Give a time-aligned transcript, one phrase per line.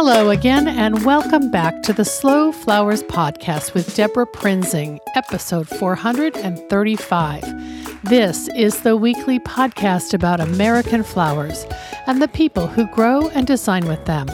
[0.00, 8.04] Hello again, and welcome back to the Slow Flowers Podcast with Debra Prinzing, episode 435.
[8.04, 11.66] This is the weekly podcast about American flowers
[12.06, 14.28] and the people who grow and design with them.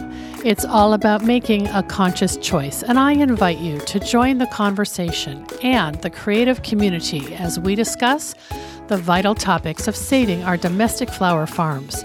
[0.45, 5.47] It's all about making a conscious choice, and I invite you to join the conversation
[5.63, 8.35] and the creative community as we discuss
[8.89, 12.05] the vital topics of saving our domestic flower farms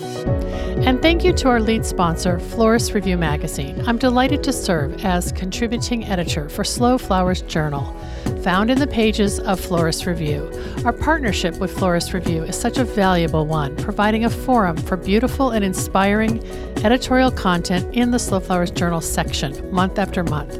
[0.25, 3.81] And thank you to our lead sponsor, Florist Review Magazine.
[3.87, 7.95] I'm delighted to serve as contributing editor for Slow Flowers Journal,
[8.43, 10.51] found in the pages of Florist Review.
[10.85, 15.51] Our partnership with Florist Review is such a valuable one, providing a forum for beautiful
[15.51, 16.43] and inspiring
[16.83, 20.59] editorial content in the Slow Flowers Journal section, month after month.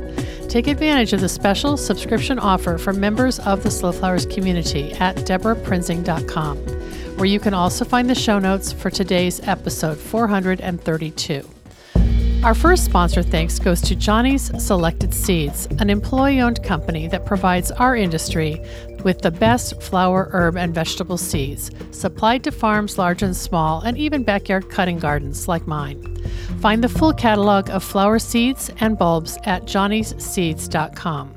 [0.49, 5.15] Take advantage of the special subscription offer for members of the Slow Flowers community at
[5.15, 6.81] debraprinzing.com
[7.21, 11.47] where you can also find the show notes for today's episode 432.
[12.43, 17.69] Our first sponsor thanks goes to Johnny's Selected Seeds, an employee owned company that provides
[17.73, 18.59] our industry
[19.03, 23.99] with the best flower, herb, and vegetable seeds, supplied to farms large and small, and
[23.99, 26.03] even backyard cutting gardens like mine.
[26.59, 31.35] Find the full catalog of flower seeds and bulbs at johnnysseeds.com.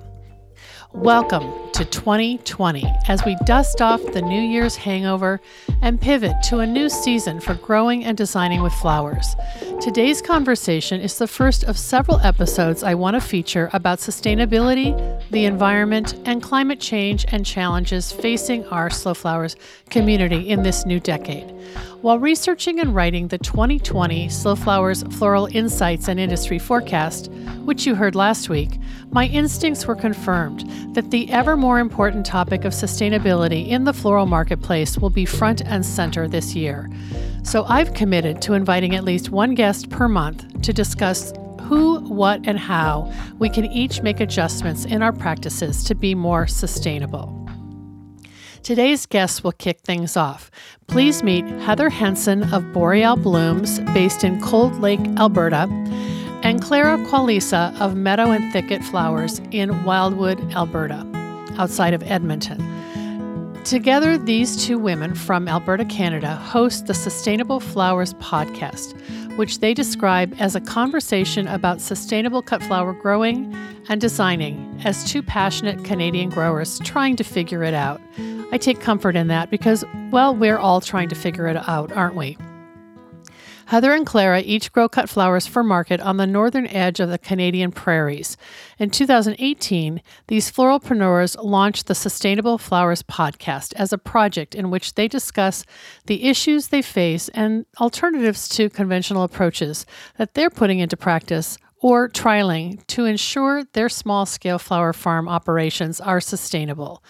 [0.95, 5.41] Welcome to 2020 as we dust off the New Year's hangover
[5.83, 9.35] and pivot to a new season for growing and designing with flowers.
[9.81, 14.95] Today's conversation is the first of several episodes I want to feature about sustainability,
[15.33, 19.57] the environment, and climate change and challenges facing our Slow Flowers
[19.91, 21.53] community in this new decade.
[22.05, 27.31] While researching and writing the 2020 Slow Flowers Floral Insights and Industry Forecast,
[27.65, 28.79] which you heard last week,
[29.11, 34.27] my instincts were confirmed that the ever more important topic of sustainability in the floral
[34.27, 36.91] marketplace will be front and center this year.
[37.43, 42.47] So I've committed to inviting at least one guest per month to discuss who, what,
[42.47, 47.44] and how we can each make adjustments in our practices to be more sustainable.
[48.65, 50.51] Today's guests will kick things off.
[50.87, 55.69] Please meet Heather Henson of Boreal Blooms, based in Cold Lake, Alberta,
[56.43, 61.07] and Clara Qualizza of Meadow and Thicket Flowers in Wildwood, Alberta,
[61.59, 62.59] outside of Edmonton.
[63.65, 68.99] Together, these two women from Alberta, Canada, host the Sustainable Flowers podcast,
[69.37, 73.55] which they describe as a conversation about sustainable cut flower growing
[73.91, 78.01] and designing as two passionate Canadian growers trying to figure it out.
[78.55, 82.15] I take comfort in that because, well, we're all trying to figure it out, aren't
[82.15, 82.39] we?
[83.67, 87.19] Heather and Clara each grow cut flowers for market on the northern edge of the
[87.19, 88.37] Canadian prairies.
[88.79, 95.09] In 2018, these floralpreneurs launched the Sustainable Flowers podcast as a project in which they
[95.09, 95.65] discuss
[96.07, 99.85] the issues they face and alternatives to conventional approaches
[100.17, 106.01] that they're putting into practice or trialing to ensure their small scale flower farm operations
[106.01, 107.03] are sustainable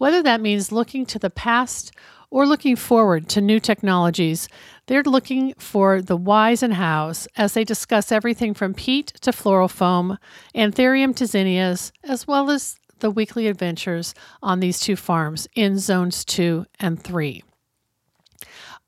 [0.00, 1.92] whether that means looking to the past
[2.30, 4.48] or looking forward to new technologies.
[4.86, 9.68] They're looking for the whys and hows as they discuss everything from peat to floral
[9.68, 10.16] foam,
[10.54, 16.24] anthurium to zinnias, as well as the weekly adventures on these two farms in zones
[16.24, 17.44] two and three.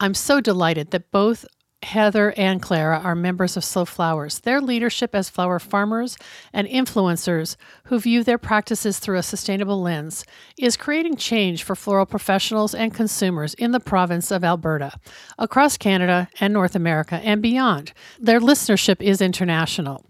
[0.01, 1.45] I'm so delighted that both
[1.83, 4.41] Heather and Clara are members of Slow Flowers.
[4.41, 6.17] Their leadership as flower farmers
[6.53, 10.25] and influencers who view their practices through a sustainable lens
[10.57, 14.93] is creating change for floral professionals and consumers in the province of Alberta,
[15.39, 17.93] across Canada and North America, and beyond.
[18.19, 20.05] Their listenership is international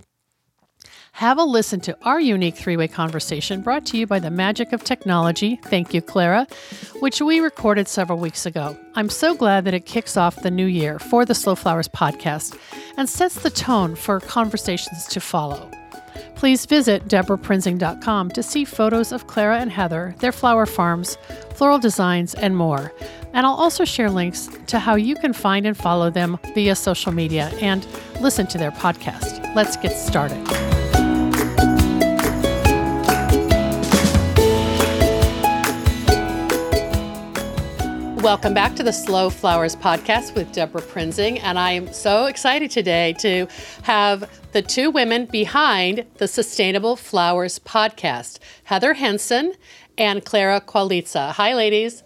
[1.13, 4.73] have a listen to our unique three way conversation brought to you by the magic
[4.73, 5.57] of technology.
[5.65, 6.47] Thank you, Clara,
[7.01, 8.77] which we recorded several weeks ago.
[8.95, 12.59] I'm so glad that it kicks off the new year for the Slow Flowers podcast
[12.97, 15.71] and sets the tone for conversations to follow.
[16.35, 21.17] Please visit debraprinzing.com to see photos of Clara and Heather, their flower farms,
[21.55, 22.93] floral designs, and more.
[23.33, 27.13] And I'll also share links to how you can find and follow them via social
[27.13, 27.87] media and
[28.21, 29.55] listen to their podcast.
[29.55, 30.82] Let's get started.
[38.23, 41.41] Welcome back to the Slow Flowers podcast with Debra Prinzing.
[41.41, 43.49] And I am so excited today to
[43.83, 49.55] have the two women behind the Sustainable Flowers podcast Heather Henson
[49.99, 51.33] and Clara Qualizza.
[51.33, 52.05] Hi, ladies.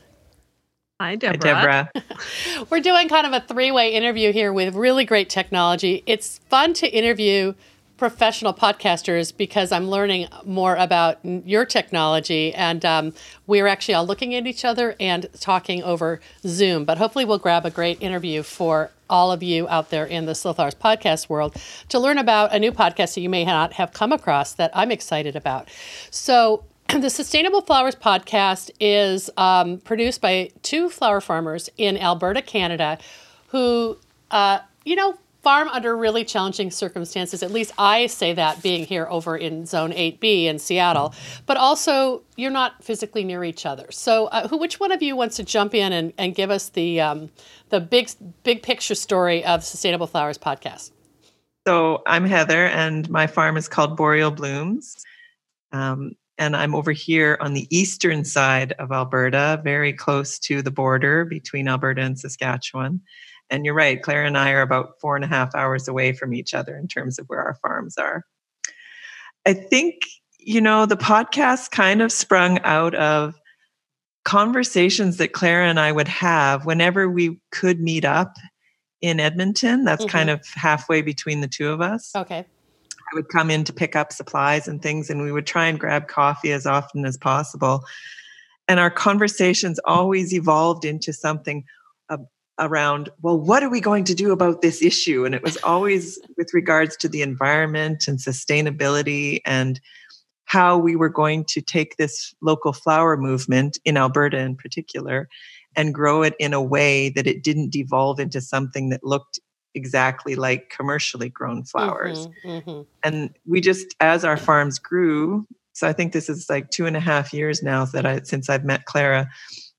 [1.02, 1.52] Hi, Debra.
[1.54, 2.64] Hi, Debra.
[2.70, 6.02] We're doing kind of a three way interview here with really great technology.
[6.06, 7.52] It's fun to interview
[7.96, 12.54] professional podcasters because I'm learning more about your technology.
[12.54, 13.14] And um,
[13.46, 16.84] we're actually all looking at each other and talking over Zoom.
[16.84, 20.34] But hopefully, we'll grab a great interview for all of you out there in the
[20.34, 21.56] Flowers podcast world
[21.88, 24.90] to learn about a new podcast that you may not have come across that I'm
[24.90, 25.68] excited about.
[26.10, 32.98] So, the Sustainable Flowers podcast is um, produced by two flower farmers in Alberta, Canada,
[33.48, 33.96] who,
[34.30, 37.40] uh, you know, farm under really challenging circumstances.
[37.40, 41.14] At least I say that being here over in Zone 8B in Seattle.
[41.46, 43.86] But also, you're not physically near each other.
[43.92, 46.70] So, uh, who, which one of you wants to jump in and, and give us
[46.70, 47.30] the um,
[47.68, 48.10] the big
[48.42, 50.90] big picture story of Sustainable Flowers podcast?
[51.64, 54.96] So, I'm Heather, and my farm is called Boreal Blooms.
[55.70, 60.72] Um, and I'm over here on the eastern side of Alberta, very close to the
[60.72, 63.00] border between Alberta and Saskatchewan.
[63.50, 66.34] And you're right, Claire and I are about four and a half hours away from
[66.34, 68.24] each other in terms of where our farms are.
[69.46, 69.96] I think,
[70.40, 73.34] you know, the podcast kind of sprung out of
[74.24, 78.34] conversations that Clara and I would have whenever we could meet up
[79.00, 79.84] in Edmonton.
[79.84, 80.16] That's mm-hmm.
[80.16, 82.10] kind of halfway between the two of us.
[82.16, 82.44] Okay.
[83.12, 85.78] I would come in to pick up supplies and things, and we would try and
[85.78, 87.84] grab coffee as often as possible.
[88.66, 91.64] And our conversations always evolved into something
[92.58, 95.24] around, well, what are we going to do about this issue?
[95.24, 99.80] And it was always with regards to the environment and sustainability and
[100.44, 105.28] how we were going to take this local flower movement in Alberta in particular
[105.74, 109.38] and grow it in a way that it didn't devolve into something that looked
[109.74, 112.28] exactly like commercially grown flowers.
[112.28, 112.82] Mm-hmm, mm-hmm.
[113.02, 116.96] And we just, as our farms grew, so I think this is like two and
[116.96, 119.28] a half years now that I since I've met Clara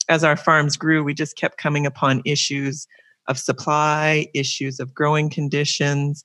[0.10, 2.88] as our farms grew, we just kept coming upon issues
[3.28, 6.24] of supply, issues of growing conditions,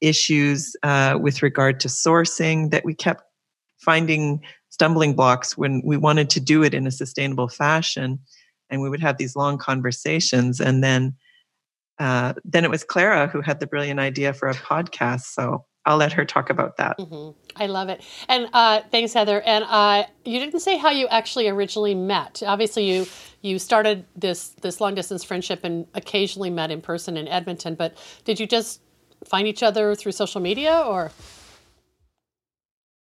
[0.00, 3.22] issues uh, with regard to sourcing that we kept
[3.78, 4.40] finding
[4.70, 8.18] stumbling blocks when we wanted to do it in a sustainable fashion.
[8.70, 10.60] And we would have these long conversations.
[10.60, 11.14] And then
[12.00, 15.26] uh, then it was Clara who had the brilliant idea for a podcast.
[15.32, 16.98] So I'll let her talk about that.
[16.98, 17.62] Mm-hmm.
[17.62, 18.02] I love it.
[18.28, 19.42] And uh, thanks, Heather.
[19.42, 22.42] And uh, you didn't say how you actually originally met.
[22.44, 23.06] Obviously, you
[23.42, 27.74] you started this this long distance friendship and occasionally met in person in Edmonton.
[27.74, 28.80] But did you just
[29.24, 31.12] find each other through social media or?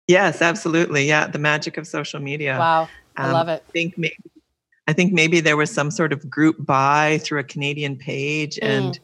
[0.07, 1.06] Yes, absolutely.
[1.06, 2.57] Yeah, the magic of social media.
[2.57, 3.63] Wow, I um, love it.
[3.67, 4.17] I think maybe,
[4.88, 8.67] I think maybe there was some sort of group buy through a Canadian page, mm.
[8.67, 9.00] and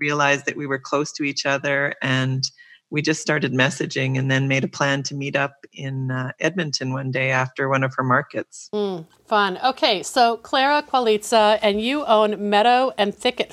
[0.00, 2.44] realized that we were close to each other and
[2.90, 6.92] we just started messaging and then made a plan to meet up in uh, Edmonton
[6.92, 8.70] one day after one of her markets.
[8.72, 9.58] Mm, fun.
[9.62, 13.52] Okay, so Clara Qualizza, and you own Meadow and Thicket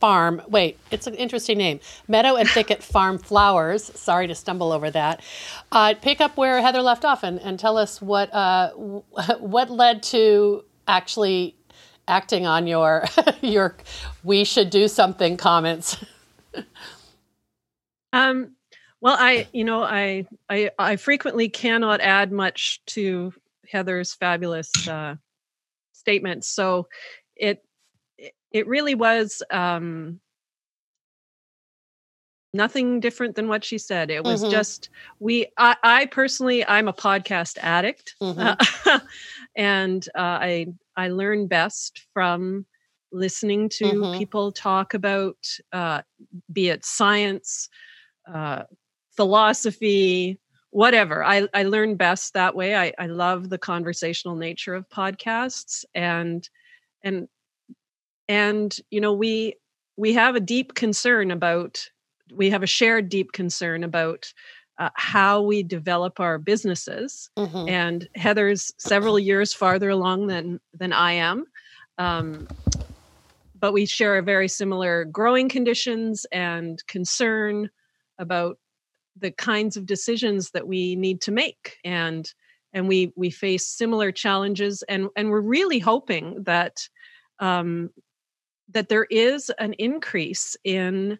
[0.00, 0.42] Farm.
[0.48, 1.80] Wait, it's an interesting name.
[2.08, 3.84] Meadow and Thicket Farm Flowers.
[3.98, 5.22] Sorry to stumble over that.
[5.72, 8.70] Uh, pick up where Heather left off and, and tell us what uh,
[9.38, 11.55] what led to actually
[12.08, 13.04] acting on your
[13.40, 13.76] your
[14.24, 16.04] we should do something comments.
[18.12, 18.52] Um,
[19.00, 23.32] well, I, you know, I, I, I frequently cannot add much to
[23.70, 25.16] Heather's fabulous uh,
[25.92, 26.48] statements.
[26.48, 26.88] So
[27.36, 27.62] it,
[28.52, 30.20] it really was um,
[32.54, 34.10] nothing different than what she said.
[34.10, 34.50] It was mm-hmm.
[34.50, 34.88] just
[35.20, 35.46] we.
[35.58, 38.96] I, I, personally, I'm a podcast addict, mm-hmm.
[39.56, 42.66] and uh, I I learn best from
[43.12, 44.18] listening to mm-hmm.
[44.18, 45.36] people talk about,
[45.72, 46.02] uh,
[46.52, 47.68] be it science,
[48.32, 48.64] uh,
[49.16, 50.38] philosophy,
[50.70, 51.24] whatever.
[51.24, 52.76] I, I learn best that way.
[52.76, 56.48] I, I love the conversational nature of podcasts and
[57.02, 57.28] and
[58.28, 59.54] and you know we
[59.96, 61.88] we have a deep concern about
[62.34, 64.32] we have a shared deep concern about
[64.78, 67.68] uh, how we develop our businesses mm-hmm.
[67.68, 71.46] and heather's several years farther along than than i am
[71.98, 72.46] um,
[73.58, 77.70] but we share a very similar growing conditions and concern
[78.18, 78.58] about
[79.18, 82.32] the kinds of decisions that we need to make and
[82.72, 86.88] and we we face similar challenges and and we're really hoping that
[87.38, 87.90] um,
[88.70, 91.18] that there is an increase in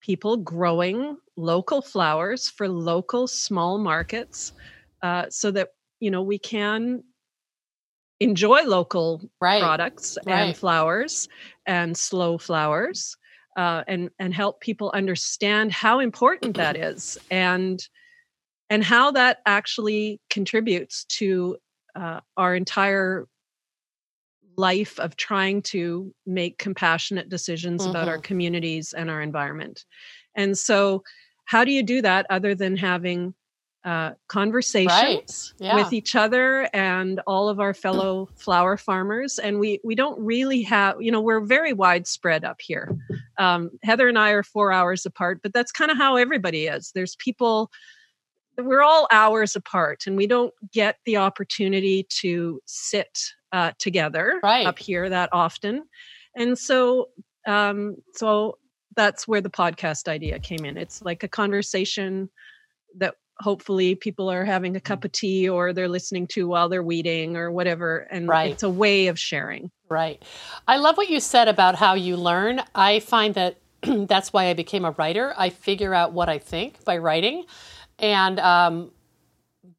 [0.00, 4.52] people growing local flowers for local small markets
[5.02, 5.68] uh, so that
[6.00, 7.02] you know we can
[8.20, 9.62] enjoy local right.
[9.62, 10.34] products right.
[10.34, 11.28] and flowers
[11.64, 13.16] and slow flowers
[13.56, 17.88] uh, and and help people understand how important that is and
[18.68, 21.56] and how that actually contributes to
[21.94, 23.26] uh, our entire
[24.56, 27.90] life of trying to make compassionate decisions mm-hmm.
[27.90, 28.22] about our mm-hmm.
[28.22, 29.84] communities and our environment.
[30.34, 31.02] And so,
[31.48, 33.32] how do you do that other than having
[33.82, 35.66] uh, conversations right.
[35.66, 35.76] yeah.
[35.76, 39.38] with each other and all of our fellow flower farmers?
[39.38, 42.94] And we we don't really have, you know, we're very widespread up here.
[43.38, 46.92] Um, Heather and I are four hours apart, but that's kind of how everybody is.
[46.94, 47.70] There's people
[48.58, 53.20] we're all hours apart and we don't get the opportunity to sit
[53.52, 54.66] uh, together right.
[54.66, 55.84] up here that often
[56.36, 57.08] and so
[57.46, 58.58] um, so
[58.96, 60.76] that's where the podcast idea came in.
[60.76, 62.30] It's like a conversation
[62.96, 66.82] that hopefully people are having a cup of tea or they're listening to while they're
[66.82, 68.50] weeding or whatever and right.
[68.52, 69.70] it's a way of sharing.
[69.88, 70.22] Right.
[70.66, 72.60] I love what you said about how you learn.
[72.74, 75.34] I find that that's why i became a writer.
[75.36, 77.44] I figure out what i think by writing
[78.00, 78.90] and um,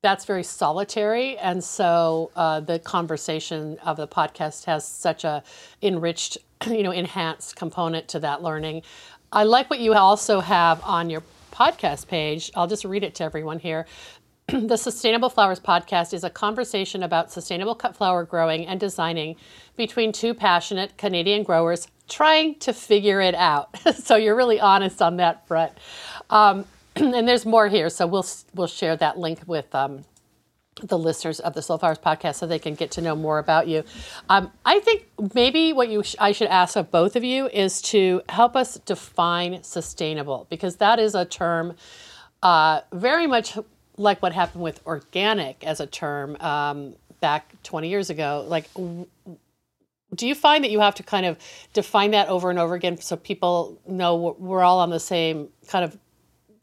[0.01, 5.43] that's very solitary and so uh, the conversation of the podcast has such a
[5.81, 6.37] enriched
[6.67, 8.81] you know enhanced component to that learning
[9.31, 13.23] i like what you also have on your podcast page i'll just read it to
[13.23, 13.85] everyone here
[14.67, 19.35] the Sustainable Flowers podcast is a conversation about sustainable cut flower growing and designing
[19.75, 23.69] between two passionate Canadian growers trying to figure it out.
[23.95, 25.73] so you're really honest on that front.
[26.29, 28.25] Um, and there's more here, so we'll
[28.55, 30.03] we'll share that link with um,
[30.83, 33.67] the listeners of the Slow Flowers podcast so they can get to know more about
[33.67, 33.83] you.
[34.29, 37.81] Um, I think maybe what you sh- I should ask of both of you is
[37.83, 41.75] to help us define sustainable because that is a term
[42.43, 43.57] uh, very much
[43.97, 48.45] like what happened with organic as a term um, back 20 years ago.
[48.47, 48.71] Like.
[48.73, 49.07] W-
[50.15, 51.37] do you find that you have to kind of
[51.73, 55.85] define that over and over again so people know we're all on the same kind
[55.85, 55.95] of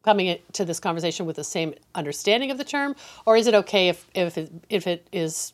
[0.07, 2.95] coming to this conversation with the same understanding of the term,
[3.27, 5.53] or is it okay if if it, if it is,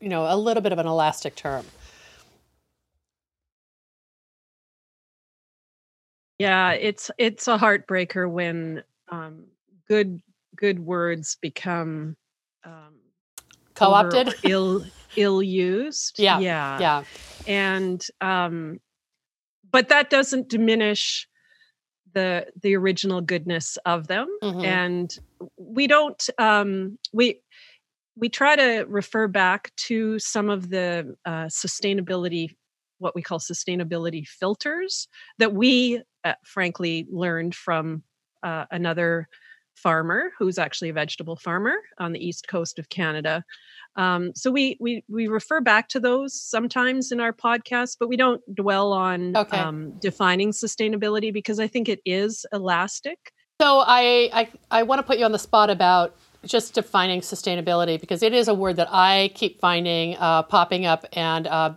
[0.00, 1.64] you know, a little bit of an elastic term?
[6.38, 9.46] Yeah, it's it's a heartbreaker when um,
[9.88, 10.20] good
[10.54, 12.16] good words become
[12.64, 12.96] um,
[13.74, 14.84] co-opted, ill
[15.16, 16.18] ill used.
[16.18, 17.04] Yeah, yeah, yeah,
[17.46, 18.80] and um,
[19.70, 21.26] but that doesn't diminish
[22.14, 24.64] the the original goodness of them mm-hmm.
[24.64, 25.18] and
[25.56, 27.40] we don't um we
[28.16, 32.54] we try to refer back to some of the uh, sustainability
[32.98, 38.02] what we call sustainability filters that we uh, frankly learned from
[38.42, 39.28] uh, another
[39.74, 43.44] farmer who's actually a vegetable farmer on the east coast of canada
[43.96, 48.16] um, so we we we refer back to those sometimes in our podcast, but we
[48.16, 49.58] don't dwell on okay.
[49.58, 53.32] um, defining sustainability because I think it is elastic.
[53.60, 57.98] So I I, I want to put you on the spot about just defining sustainability
[58.00, 61.74] because it is a word that I keep finding uh, popping up and uh,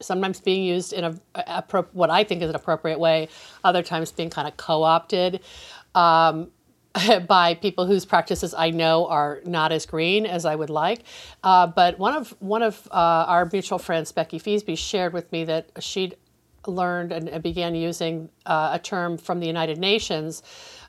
[0.00, 3.28] sometimes being used in a, a, what I think is an appropriate way,
[3.64, 5.40] other times being kind of co-opted.
[5.94, 6.50] Um,
[7.28, 11.04] by people whose practices I know are not as green as I would like.
[11.42, 15.44] Uh, but one of one of uh, our mutual friends, Becky Feasby, shared with me
[15.44, 16.16] that she'd
[16.66, 20.42] learned and began using uh, a term from the United Nations,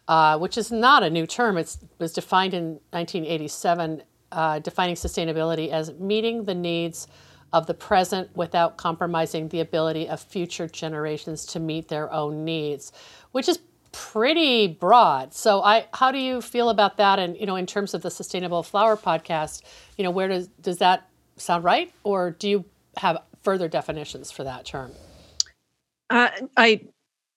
[0.08, 1.58] uh, which is not a new term.
[1.58, 7.08] It was defined in 1987, uh, defining sustainability as meeting the needs
[7.54, 12.94] of the present without compromising the ability of future generations to meet their own needs,
[13.34, 13.60] which is
[13.92, 15.34] pretty broad.
[15.34, 18.12] So I how do you feel about that and you know in terms of the
[18.12, 19.62] sustainable flower podcast,
[19.98, 22.66] you know where does does that sound right or do you
[22.98, 24.92] have further definitions for that term?
[26.10, 26.82] Uh, I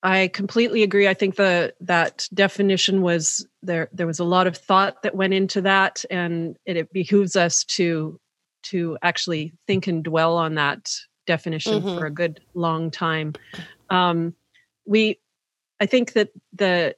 [0.03, 1.09] I completely agree.
[1.09, 5.35] I think the that definition was there there was a lot of thought that went
[5.35, 8.21] into that and it, it behooves us to
[8.65, 10.91] to actually think and dwell on that
[11.27, 11.99] definition mm-hmm.
[11.99, 13.35] for a good long time.
[13.91, 14.35] Um,
[14.87, 15.19] we
[15.81, 16.97] I think that the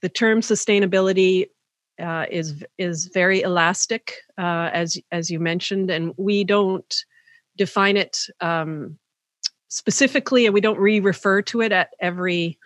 [0.00, 1.48] the term sustainability
[2.00, 7.04] uh, is is very elastic, uh, as as you mentioned, and we don't
[7.56, 8.98] define it um,
[9.68, 12.58] specifically, and we don't re-refer to it at every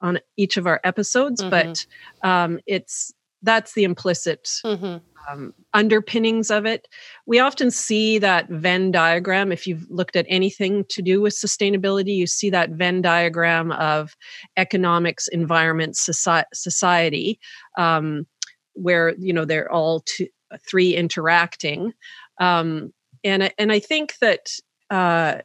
[0.00, 1.40] on each of our episodes.
[1.40, 1.50] Mm-hmm.
[1.50, 1.86] But
[2.28, 3.12] um, it's
[3.42, 4.98] that's the implicit mm-hmm
[5.30, 6.88] um, underpinnings of it.
[7.26, 9.52] We often see that Venn diagram.
[9.52, 14.16] If you've looked at anything to do with sustainability, you see that Venn diagram of
[14.56, 17.38] economics, environment, society,
[17.78, 18.26] um,
[18.74, 20.28] where you know they're all two,
[20.68, 21.92] three interacting.
[22.40, 22.92] Um,
[23.24, 24.50] and and I think that.
[24.90, 25.40] Uh,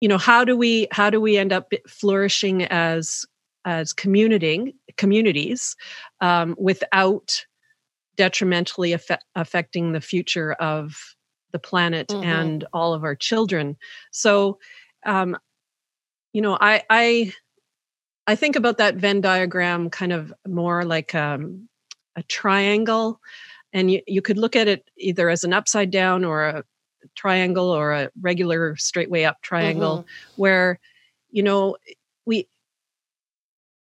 [0.00, 3.24] you know how do we how do we end up flourishing as
[3.64, 5.76] as community communities
[6.20, 7.44] um, without
[8.16, 10.96] detrimentally affect, affecting the future of
[11.52, 12.24] the planet mm-hmm.
[12.24, 13.76] and all of our children.
[14.10, 14.58] So,
[15.04, 15.36] um,
[16.32, 17.32] you know, I, I
[18.26, 21.68] I think about that Venn diagram kind of more like um,
[22.16, 23.20] a triangle,
[23.72, 26.64] and you, you could look at it either as an upside down or a
[27.16, 30.40] triangle or a regular straight way up triangle, mm-hmm.
[30.40, 30.78] where
[31.30, 31.76] you know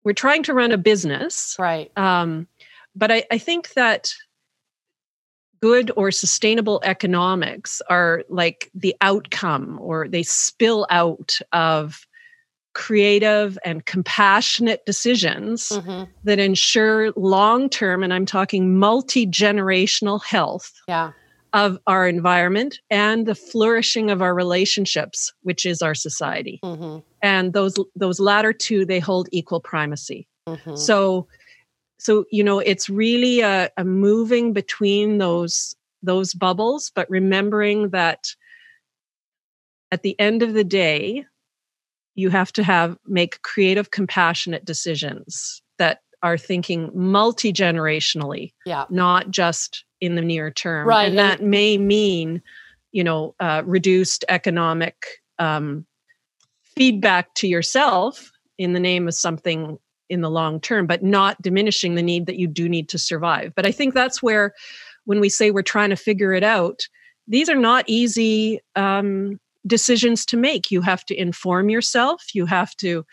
[0.06, 1.92] we're trying to run a business, right?
[1.98, 2.48] Um,
[2.96, 4.14] but I, I think that
[5.62, 12.06] good or sustainable economics are like the outcome or they spill out of
[12.74, 16.04] creative and compassionate decisions mm-hmm.
[16.24, 21.12] that ensure long term, and I'm talking multi generational health yeah.
[21.56, 26.60] Of our environment and the flourishing of our relationships, which is our society.
[26.62, 27.00] Mm-hmm.
[27.22, 30.28] And those those latter two, they hold equal primacy.
[30.48, 30.76] Mm-hmm.
[30.76, 31.28] So,
[31.98, 38.36] so you know, it's really a, a moving between those those bubbles, but remembering that
[39.94, 41.26] at the end of the day,
[42.16, 49.86] you have to have make creative compassionate decisions that are thinking multi-generationally yeah not just
[50.06, 52.42] in the near term right and that may mean
[52.92, 55.06] you know uh, reduced economic
[55.40, 55.86] um,
[56.64, 59.78] feedback to yourself in the name of something
[60.10, 63.54] in the long term but not diminishing the need that you do need to survive
[63.56, 64.54] but i think that's where
[65.06, 66.82] when we say we're trying to figure it out
[67.28, 70.72] these are not easy um, decisions to make.
[70.72, 73.06] You have to inform yourself, you have to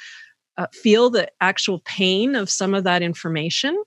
[0.58, 3.82] uh, feel the actual pain of some of that information.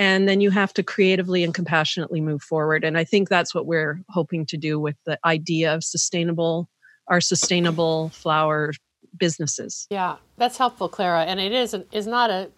[0.00, 2.84] And then you have to creatively and compassionately move forward.
[2.84, 6.70] And I think that's what we're hoping to do with the idea of sustainable,
[7.08, 8.72] our sustainable flower
[9.18, 9.86] businesses.
[9.90, 11.24] Yeah, that's helpful, Clara.
[11.24, 12.50] And it is is not a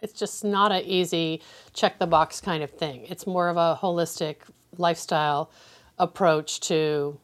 [0.00, 1.40] it's just not an easy
[1.72, 3.06] check the box kind of thing.
[3.08, 4.36] It's more of a holistic
[4.76, 5.50] lifestyle
[5.98, 7.18] approach to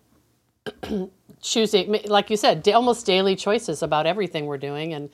[1.43, 4.95] choosing, like you said, almost daily choices about everything we're doing.
[4.95, 5.11] And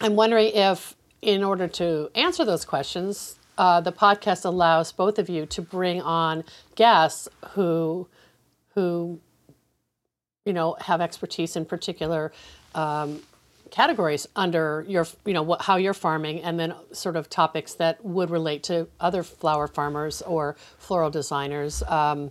[0.00, 5.28] I'm wondering if, in order to answer those questions, uh, the podcast allows both of
[5.28, 8.06] you to bring on guests who,
[8.74, 9.18] who,
[10.44, 12.30] you know, have expertise in particular
[12.74, 13.22] um,
[13.70, 18.04] categories under your, you know, what, how you're farming, and then sort of topics that
[18.04, 21.82] would relate to other flower farmers or floral designers.
[21.84, 22.30] Um,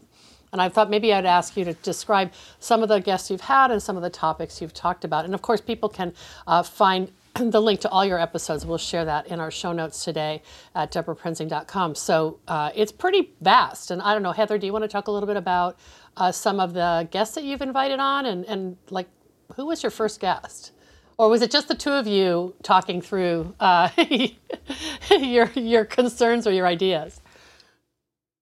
[0.52, 3.72] and I thought maybe I'd ask you to describe some of the guests you've had
[3.72, 5.26] and some of the topics you've talked about.
[5.26, 6.14] And of course, people can
[6.46, 7.12] uh, find
[7.52, 8.66] the link to all your episodes.
[8.66, 10.42] We'll share that in our show notes today
[10.76, 11.96] at debraprinzing.com.
[11.96, 13.92] So uh, it's pretty vast.
[13.92, 15.78] And I don't know, Heather, do you want to talk a little bit about
[16.18, 18.26] uh, some of the guests that you've invited on?
[18.26, 19.08] And, and like,
[19.56, 20.72] who was your first guest?
[21.18, 23.90] Or was it just the two of you talking through uh,
[25.12, 27.22] your, your concerns or your ideas?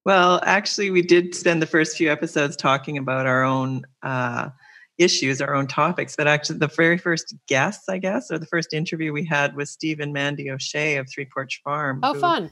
[0.03, 4.49] Well, actually, we did spend the first few episodes talking about our own uh,
[4.97, 6.15] issues, our own topics.
[6.15, 9.69] But actually, the very first guest, I guess, or the first interview we had was
[9.69, 11.99] Steve and Mandy O'Shea of Three Porch Farm.
[12.03, 12.51] Oh, who, fun.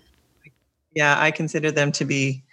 [0.96, 2.44] Yeah, I consider them to be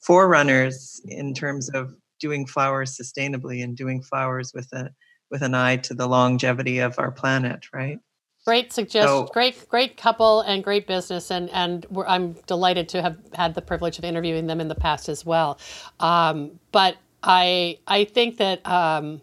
[0.00, 4.90] forerunners in terms of doing flowers sustainably and doing flowers with a
[5.30, 7.98] with an eye to the longevity of our planet, right?
[8.44, 9.08] Great suggestion.
[9.08, 13.62] So, great, great couple and great business, and and I'm delighted to have had the
[13.62, 15.58] privilege of interviewing them in the past as well.
[15.98, 19.22] Um, but I I think that um,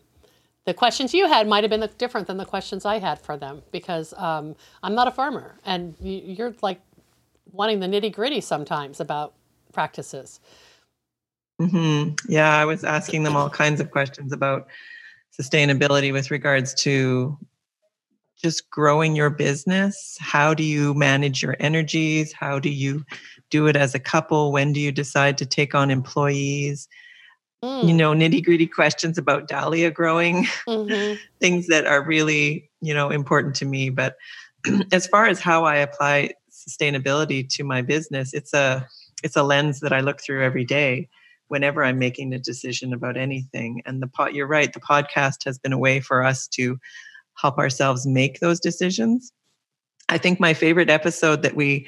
[0.65, 3.62] the questions you had might have been different than the questions I had for them
[3.71, 6.80] because um, I'm not a farmer, and you, are like
[7.52, 9.34] wanting the nitty gritty sometimes about
[9.74, 10.39] practices.
[11.60, 12.15] Mm-hmm.
[12.32, 14.67] Yeah, I was asking them all kinds of questions about
[15.39, 17.38] sustainability with regards to
[18.41, 20.17] just growing your business?
[20.19, 22.34] How do you manage your energies?
[22.34, 23.06] How do you
[23.50, 24.52] do it as a couple?
[24.52, 26.88] When do you decide to take on employees?
[27.63, 27.88] Mm.
[27.88, 31.15] You know, nitty gritty questions about dahlia growing, mm-hmm.
[31.39, 33.89] things that are really, you know, important to me.
[33.89, 34.15] But
[34.91, 38.88] as far as how I apply sustainability to my business, it's a
[39.24, 41.08] it's a lens that I look through every day
[41.50, 43.82] whenever I'm making a decision about anything.
[43.86, 46.80] And the pot, you're right, the podcast has been a way for us to
[47.36, 49.34] help ourselves make those decisions.
[50.08, 51.88] I think my favorite episode that we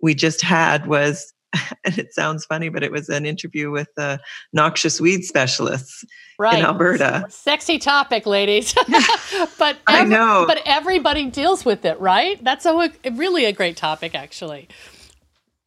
[0.00, 1.32] we just had was
[1.84, 4.20] and it sounds funny, but it was an interview with the
[4.52, 6.04] noxious weed specialists
[6.38, 6.58] right.
[6.58, 7.26] in Alberta.
[7.28, 8.74] Sexy topic, ladies.
[9.58, 10.44] but every, I know.
[10.46, 12.42] But everybody deals with it, right?
[12.42, 14.68] That's a really a great topic, actually.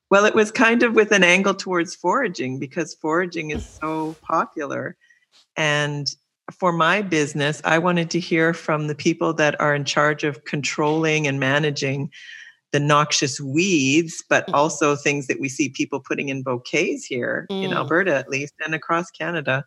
[0.10, 4.95] Well, it was kind of with an angle towards foraging because foraging is so popular,
[5.58, 6.08] and
[6.52, 10.45] for my business, I wanted to hear from the people that are in charge of
[10.45, 12.12] controlling and managing
[12.75, 14.53] the noxious weeds, but mm.
[14.53, 17.63] also things that we see people putting in bouquets here mm.
[17.63, 19.63] in Alberta, at least, and across Canada.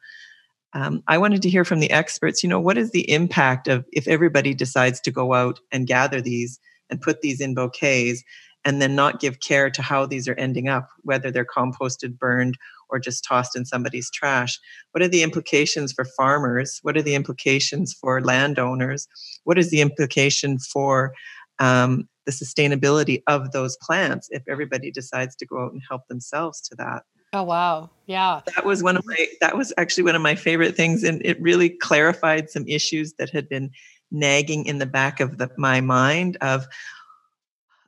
[0.75, 2.43] Um, I wanted to hear from the experts.
[2.43, 6.21] You know, what is the impact of if everybody decides to go out and gather
[6.21, 8.23] these and put these in bouquets
[8.67, 12.59] and then not give care to how these are ending up, whether they're composted, burned,
[12.91, 14.61] or just tossed in somebody's trash?
[14.93, 16.79] What are the implications for farmers?
[16.83, 19.09] What are the implications for landowners?
[19.45, 21.15] What is the implication for
[21.59, 26.61] um, the sustainability of those plants if everybody decides to go out and help themselves
[26.61, 27.05] to that.
[27.33, 27.91] Oh wow.
[28.07, 28.41] Yeah.
[28.55, 31.41] That was one of my that was actually one of my favorite things and it
[31.41, 33.71] really clarified some issues that had been
[34.11, 36.67] nagging in the back of the, my mind of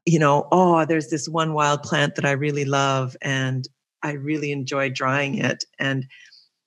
[0.07, 3.69] you know, oh, there's this one wild plant that I really love and
[4.03, 6.07] I really enjoy drying it and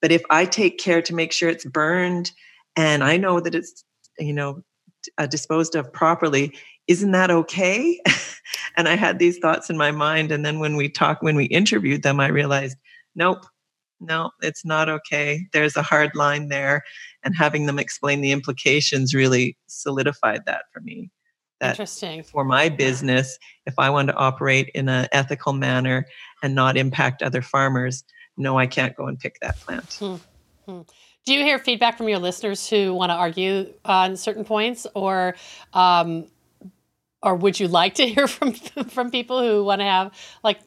[0.01, 2.31] but if I take care to make sure it's burned
[2.75, 3.83] and I know that it's
[4.19, 4.63] you know
[5.17, 6.53] uh, disposed of properly
[6.87, 7.99] isn't that okay?
[8.77, 10.31] and I had these thoughts in my mind.
[10.31, 12.77] And then when we talked, when we interviewed them, I realized,
[13.15, 13.45] nope,
[13.99, 15.47] no, it's not okay.
[15.53, 16.83] There's a hard line there.
[17.23, 21.09] And having them explain the implications really solidified that for me.
[21.59, 22.23] That Interesting.
[22.23, 26.05] For my business, if I want to operate in an ethical manner
[26.41, 28.03] and not impact other farmers,
[28.35, 29.93] no, I can't go and pick that plant.
[29.93, 30.15] Hmm.
[30.65, 30.81] Hmm.
[31.25, 35.35] Do you hear feedback from your listeners who want to argue on certain points, or
[35.71, 36.27] um,
[37.23, 40.11] or would you like to hear from from people who want to have
[40.43, 40.59] like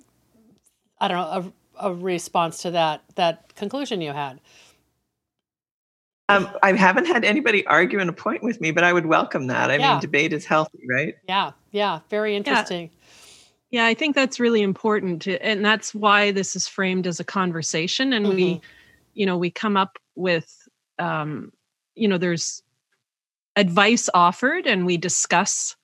[0.98, 4.40] I don't know a, a response to that that conclusion you had?
[6.28, 9.46] Um, I haven't had anybody argue in a point with me, but I would welcome
[9.46, 9.70] that.
[9.70, 9.92] I yeah.
[9.92, 11.14] mean, debate is healthy, right?
[11.28, 12.90] Yeah, yeah, very interesting.
[13.70, 13.82] Yeah.
[13.82, 18.12] yeah I think that's really important, and that's why this is framed as a conversation.
[18.12, 18.34] And mm-hmm.
[18.34, 18.60] we,
[19.14, 21.52] you know, we come up with, um,
[21.94, 22.60] you know, there's
[23.54, 25.75] advice offered, and we discuss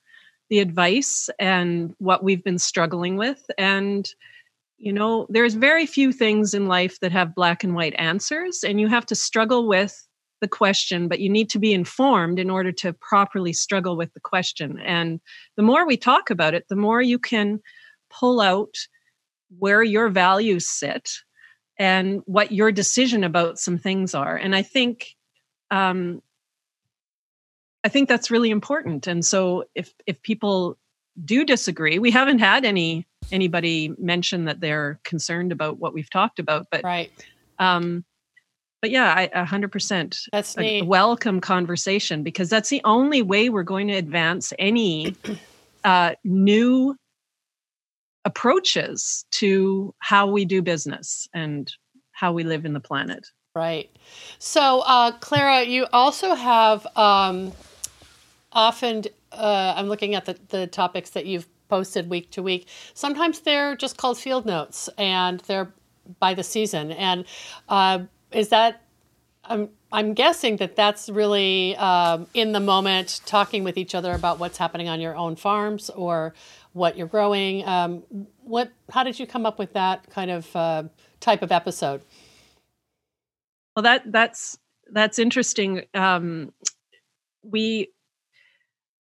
[0.53, 3.43] the advice and what we've been struggling with.
[3.57, 4.07] And,
[4.77, 8.79] you know, there's very few things in life that have black and white answers, and
[8.79, 10.07] you have to struggle with
[10.41, 14.19] the question, but you need to be informed in order to properly struggle with the
[14.19, 14.77] question.
[14.85, 15.19] And
[15.57, 17.59] the more we talk about it, the more you can
[18.11, 18.75] pull out
[19.57, 21.09] where your values sit
[21.79, 24.35] and what your decision about some things are.
[24.35, 25.15] And I think
[25.71, 26.21] um,
[27.83, 29.07] I think that's really important.
[29.07, 30.77] And so if if people
[31.23, 36.39] do disagree, we haven't had any anybody mention that they're concerned about what we've talked
[36.39, 37.11] about, but right.
[37.59, 38.03] Um,
[38.81, 40.19] but yeah, I a hundred percent.
[40.31, 45.15] That's a welcome conversation because that's the only way we're going to advance any
[45.83, 46.95] uh, new
[48.25, 51.71] approaches to how we do business and
[52.11, 53.25] how we live in the planet.
[53.55, 53.89] Right.
[54.39, 57.51] So, uh, Clara, you also have um,
[58.53, 62.67] often uh, I'm looking at the, the topics that you've posted week to week.
[62.93, 65.73] Sometimes they're just called field notes and they're
[66.19, 66.91] by the season.
[66.91, 67.25] And
[67.69, 67.99] uh,
[68.31, 68.81] is that,
[69.45, 74.39] I'm, I'm guessing that that's really um, in the moment talking with each other about
[74.39, 76.33] what's happening on your own farms or
[76.73, 77.65] what you're growing.
[77.67, 78.03] Um,
[78.43, 80.83] what, how did you come up with that kind of uh,
[81.19, 82.01] type of episode?
[83.75, 84.59] Well, that that's
[84.91, 85.83] that's interesting.
[85.93, 86.53] Um,
[87.41, 87.89] we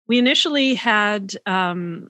[0.08, 2.10] we initially had um,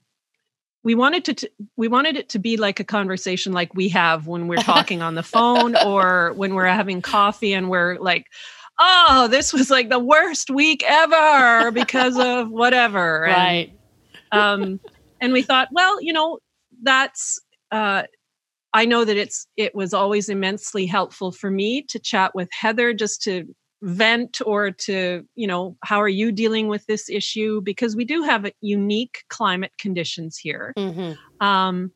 [0.83, 4.27] we wanted to t- we wanted it to be like a conversation like we have
[4.27, 8.27] when we're talking on the phone or when we're having coffee and we're like
[8.79, 13.21] oh this was like the worst week ever because of whatever.
[13.23, 13.73] Right.
[14.31, 14.79] and, um
[15.19, 16.39] and we thought well you know
[16.83, 17.39] that's
[17.71, 18.03] uh
[18.73, 22.93] i know that it's it was always immensely helpful for me to chat with heather
[22.93, 27.95] just to vent or to you know how are you dealing with this issue because
[27.95, 31.45] we do have a unique climate conditions here mm-hmm.
[31.45, 31.91] um,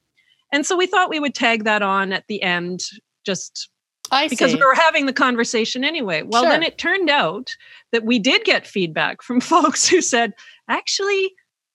[0.53, 2.81] and so we thought we would tag that on at the end
[3.25, 3.69] just
[4.11, 4.57] I because see.
[4.57, 6.51] we were having the conversation anyway well sure.
[6.51, 7.55] then it turned out
[7.91, 10.33] that we did get feedback from folks who said
[10.67, 11.31] actually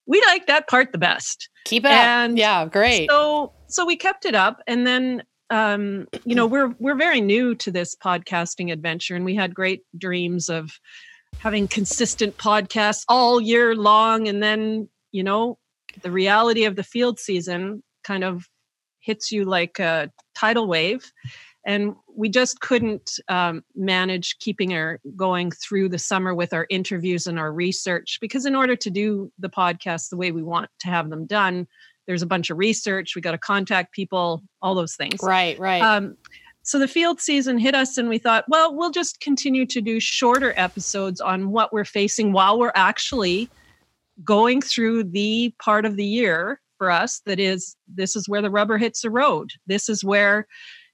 [0.06, 3.96] we like that part the best keep it and up yeah great so so we
[3.96, 8.72] kept it up and then um, you know, we're we're very new to this podcasting
[8.72, 10.70] adventure, and we had great dreams of
[11.38, 15.58] having consistent podcasts all year long, and then you know,
[16.02, 18.46] the reality of the field season kind of
[19.00, 21.12] hits you like a tidal wave,
[21.66, 27.26] and we just couldn't um, manage keeping our going through the summer with our interviews
[27.26, 30.88] and our research because in order to do the podcast the way we want to
[30.88, 31.66] have them done
[32.06, 35.82] there's a bunch of research we got to contact people all those things right right
[35.82, 36.16] um,
[36.64, 40.00] so the field season hit us, and we thought, well, we'll just continue to do
[40.00, 43.50] shorter episodes on what we're facing while we're actually
[44.24, 48.50] going through the part of the year for us that is this is where the
[48.50, 49.50] rubber hits the road.
[49.66, 50.46] This is where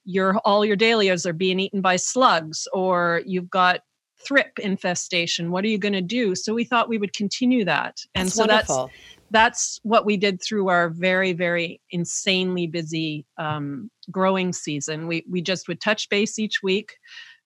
[0.04, 3.80] your all your dahlias are being eaten by slugs, or you've got
[4.26, 5.52] thrip infestation.
[5.52, 6.34] What are you going to do?
[6.34, 8.86] So we thought we would continue that, and That's so wonderful.
[8.86, 15.06] that's that's what we did through our very very insanely busy um, growing season.
[15.06, 16.96] We we just would touch base each week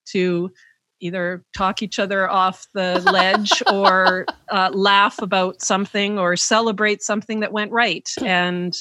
[0.07, 0.51] to
[1.01, 7.41] either talk each other off the ledge or uh, laugh about something or celebrate something
[7.41, 8.09] that went right.
[8.23, 8.75] And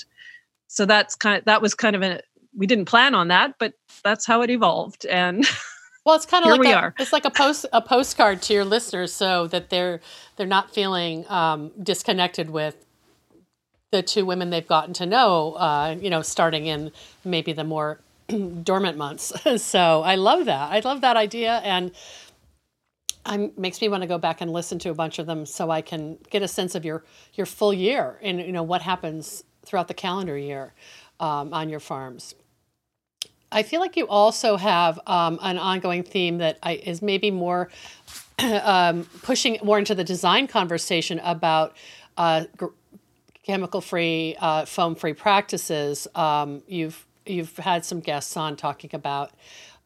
[0.67, 2.21] so that's kind of that was kind of a
[2.55, 5.05] we didn't plan on that but that's how it evolved.
[5.05, 5.45] And
[6.05, 6.95] Well, it's kind of like we a, are.
[6.99, 10.01] it's like a post a postcard to your listeners, so that they're
[10.35, 12.85] they're not feeling um, disconnected with
[13.93, 15.53] the two women they've gotten to know.
[15.53, 16.91] Uh, you know, starting in
[17.23, 17.99] maybe the more
[18.63, 19.31] dormant months.
[19.63, 20.71] so I love that.
[20.71, 21.91] I love that idea, and
[23.25, 25.69] I'm makes me want to go back and listen to a bunch of them so
[25.69, 27.03] I can get a sense of your
[27.35, 30.73] your full year and you know what happens throughout the calendar year
[31.19, 32.35] um, on your farms.
[33.51, 37.69] I feel like you also have um, an ongoing theme that I, is maybe more
[38.39, 41.77] um, pushing more into the design conversation about
[42.17, 42.73] uh, gr-
[43.43, 46.07] chemical-free, uh, foam-free practices.
[46.15, 49.31] Um, you've you've had some guests on talking about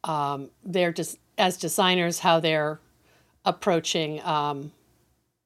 [0.04, 2.80] um, their des- as designers how they're
[3.46, 4.72] approaching um,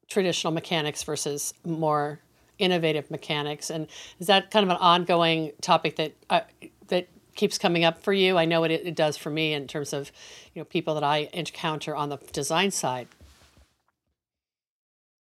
[0.08, 2.20] traditional mechanics versus more
[2.58, 3.88] innovative mechanics, and
[4.20, 6.40] is that kind of an ongoing topic that uh,
[6.88, 8.36] that keeps coming up for you?
[8.36, 10.12] I know it, it does for me in terms of
[10.54, 13.08] you know people that I encounter on the design side.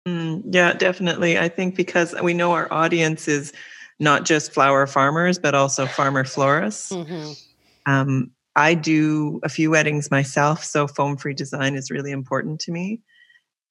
[0.07, 1.37] Mm, yeah, definitely.
[1.39, 3.53] I think because we know our audience is
[3.99, 6.91] not just flower farmers, but also farmer florists.
[6.91, 7.31] Mm-hmm.
[7.85, 12.71] Um, I do a few weddings myself, so foam free design is really important to
[12.71, 13.01] me.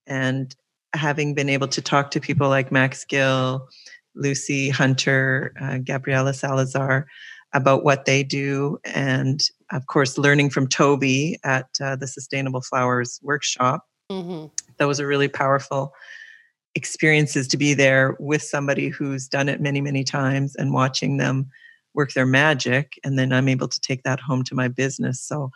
[0.06, 0.54] And
[0.94, 3.68] having been able to talk to people like Max Gill,
[4.14, 7.06] Lucy Hunter, uh, Gabriela Salazar
[7.52, 13.20] about what they do, and of course, learning from Tobey at uh, the Sustainable Flowers
[13.22, 14.46] workshop, Mm-hmm.
[14.76, 15.94] those are really powerful
[16.74, 21.50] experiences to be there with somebody who's done it many, many times and watching them
[21.94, 22.98] work their magic.
[23.04, 25.20] And then I'm able to take that home to my business.
[25.20, 25.50] So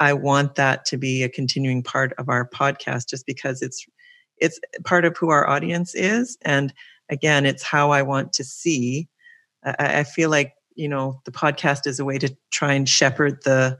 [0.00, 3.86] I want that to be a continuing part of our podcast just because it's
[4.38, 6.36] it's part of who our audience is.
[6.42, 6.74] And
[7.08, 9.08] again, it's how I want to see.
[9.64, 13.44] I, I feel like, you know, the podcast is a way to try and shepherd
[13.44, 13.78] the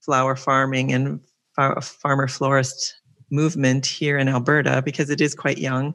[0.00, 1.20] flower farming and
[1.56, 2.94] far, farmer florist
[3.30, 5.94] movement here in Alberta because it is quite young.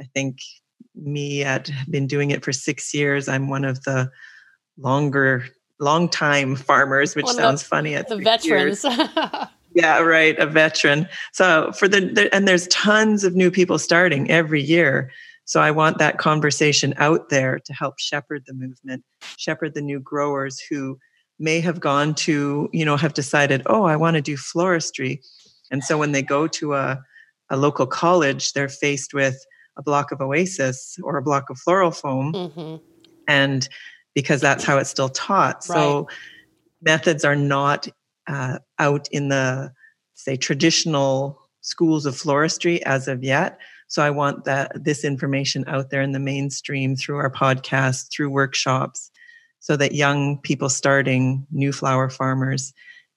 [0.00, 0.38] I think
[0.94, 3.28] me at been doing it for six years.
[3.28, 4.10] I'm one of the
[4.78, 5.46] longer,
[5.78, 8.84] long time farmers, which One of the- sounds funny at The veterans.
[9.72, 11.08] Yeah, right, a veteran.
[11.32, 15.12] So for the, the and there's tons of new people starting every year.
[15.44, 19.04] So I want that conversation out there to help shepherd the movement,
[19.36, 20.98] shepherd the new growers who
[21.38, 25.20] may have gone to, you know, have decided, oh, I want to do floristry.
[25.70, 27.02] And so when they go to a,
[27.50, 29.36] a local college, they're faced with
[29.76, 32.76] a block of oasis or a block of floral foam hmm
[33.30, 33.68] and
[34.14, 35.62] because that's how it's still taught.
[35.62, 36.08] So
[36.82, 37.86] methods are not
[38.26, 39.72] uh, out in the
[40.14, 43.58] say traditional schools of floristry as of yet.
[43.86, 48.30] So I want that this information out there in the mainstream through our podcast, through
[48.30, 49.10] workshops,
[49.60, 52.72] so that young people starting new flower farmers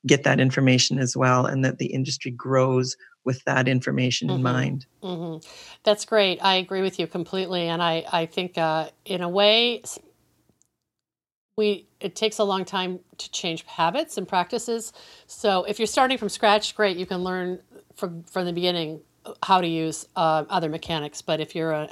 [0.05, 4.43] get that information as well, and that the industry grows with that information in Mhm.
[4.43, 4.85] mind.
[5.01, 5.37] hmm
[5.83, 6.39] That's great.
[6.43, 9.81] I agree with you completely, and I I think uh, in a way
[11.57, 14.91] we it takes a long time to change habits and practices.
[15.27, 16.97] So if you're starting from scratch, great.
[16.97, 17.59] You can learn
[17.95, 21.21] from from the beginning uh, how to use uh, other mechanics.
[21.21, 21.89] But if you're a,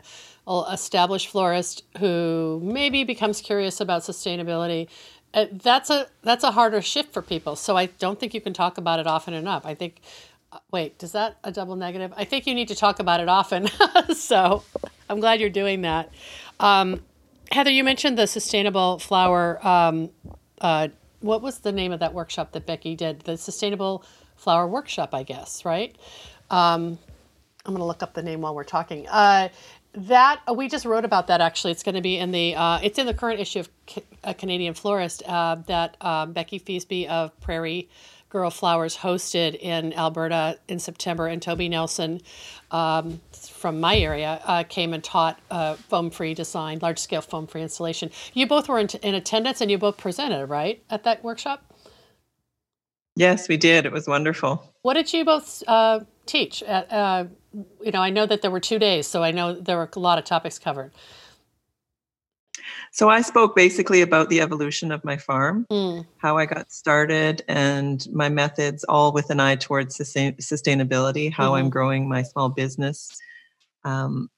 [0.47, 4.87] a established florist who maybe becomes curious about sustainability.
[5.33, 7.55] Uh, that's a that's a harder shift for people.
[7.55, 9.65] So I don't think you can talk about it often enough.
[9.65, 10.01] I think
[10.51, 12.13] uh, Wait, does that a double negative?
[12.15, 13.69] I think you need to talk about it often.
[14.15, 14.63] so
[15.09, 16.11] I'm glad you're doing that.
[16.59, 17.01] Um,
[17.51, 19.65] Heather, you mentioned the sustainable flower.
[19.65, 20.09] Um,
[20.59, 20.89] uh,
[21.19, 23.21] what was the name of that workshop that Becky did?
[23.21, 24.03] The sustainable
[24.35, 25.95] flower workshop, I guess, right?
[26.49, 26.97] Um,
[27.65, 29.07] I'm going to look up the name while we're talking.
[29.07, 29.49] Uh,
[29.93, 31.71] that uh, we just wrote about that actually.
[31.71, 34.73] It's going to be in the uh, it's in the current issue of Ca- Canadian
[34.73, 37.89] Florist uh, that uh, Becky Feasby of Prairie
[38.29, 42.21] Girl Flowers hosted in Alberta in September, and Tobey Nelson
[42.71, 47.45] um, from my area uh, came and taught uh, foam free design, large scale foam
[47.45, 48.09] free installation.
[48.33, 51.70] You both were in, in attendance and you both presented, right, at that workshop?
[53.15, 53.85] Yes, we did.
[53.85, 54.73] It was wonderful.
[54.83, 56.63] What did you both uh, teach?
[56.63, 57.25] At, uh,
[57.81, 59.99] you know, I know that there were two days, so I know there were a
[59.99, 60.91] lot of topics covered.
[62.93, 66.05] So I spoke basically about the evolution of my farm, mm.
[66.17, 71.47] how I got started, and my methods, all with an eye towards sustain- sustainability, how
[71.47, 71.55] mm-hmm.
[71.55, 73.09] I'm growing my small business.
[73.83, 74.29] Um,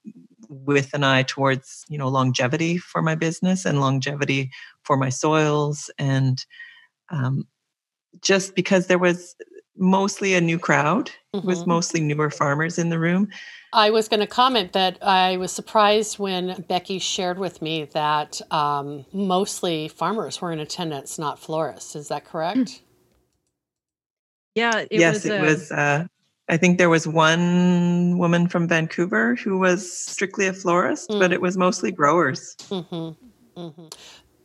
[0.48, 4.50] with an eye towards you know longevity for my business and longevity
[4.82, 6.44] for my soils and
[7.10, 7.46] um,
[8.24, 9.36] just because there was
[9.76, 11.46] mostly a new crowd mm-hmm.
[11.46, 13.28] was mostly newer farmers in the room
[13.72, 18.40] i was going to comment that i was surprised when becky shared with me that
[18.50, 22.80] um, mostly farmers were in attendance not florists is that correct mm.
[24.54, 26.06] yeah it yes was, it uh, was uh,
[26.48, 31.18] i think there was one woman from vancouver who was strictly a florist mm.
[31.18, 33.60] but it was mostly growers mm-hmm.
[33.60, 33.86] Mm-hmm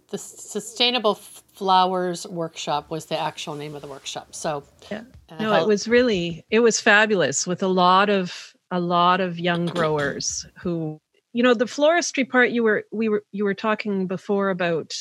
[0.10, 4.34] the Sustainable Flowers Workshop was the actual name of the workshop.
[4.34, 5.04] So, yeah.
[5.40, 9.66] no, it was really it was fabulous with a lot of a lot of young
[9.66, 11.00] growers who,
[11.34, 14.94] you know, the floristry part you were we were you were talking before about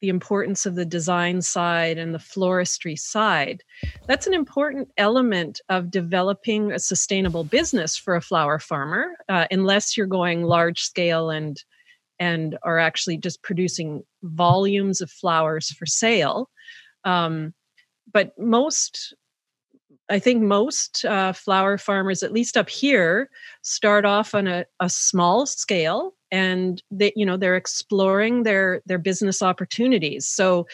[0.00, 3.62] the importance of the design side and the floristry side.
[4.06, 9.96] That's an important element of developing a sustainable business for a flower farmer, uh, unless
[9.96, 11.56] you're going large scale and
[12.18, 16.50] and are actually just producing volumes of flowers for sale.
[17.04, 17.54] Um,
[18.12, 19.14] but most,
[20.08, 23.30] I think most uh, flower farmers, at least up here,
[23.62, 28.98] start off on a, a small scale and they, you know, they're exploring their their
[28.98, 30.26] business opportunities.
[30.26, 30.66] So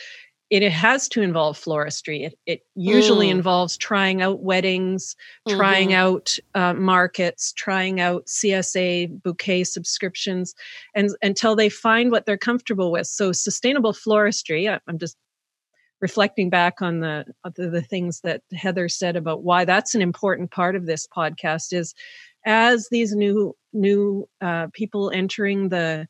[0.51, 2.27] it, it has to involve floristry.
[2.27, 3.33] It, it usually mm.
[3.33, 5.17] involves trying out weddings,
[5.49, 5.57] mm-hmm.
[5.57, 10.55] trying out uh, markets, trying out CSA bouquet subscriptions,
[10.95, 13.07] and until they find what they're comfortable with.
[13.07, 14.71] So sustainable floristry.
[14.71, 15.17] I, I'm just
[16.01, 20.51] reflecting back on the, the the things that Heather said about why that's an important
[20.51, 21.95] part of this podcast is
[22.47, 26.09] as these new new uh, people entering the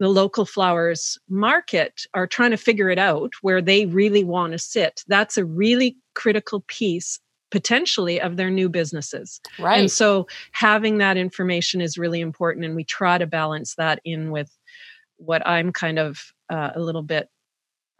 [0.00, 4.58] the local flowers market are trying to figure it out where they really want to
[4.58, 5.04] sit.
[5.06, 9.40] That's a really critical piece potentially of their new businesses.
[9.58, 9.78] Right.
[9.78, 14.30] And so having that information is really important and we try to balance that in
[14.30, 14.50] with
[15.18, 17.28] what I'm kind of uh, a little bit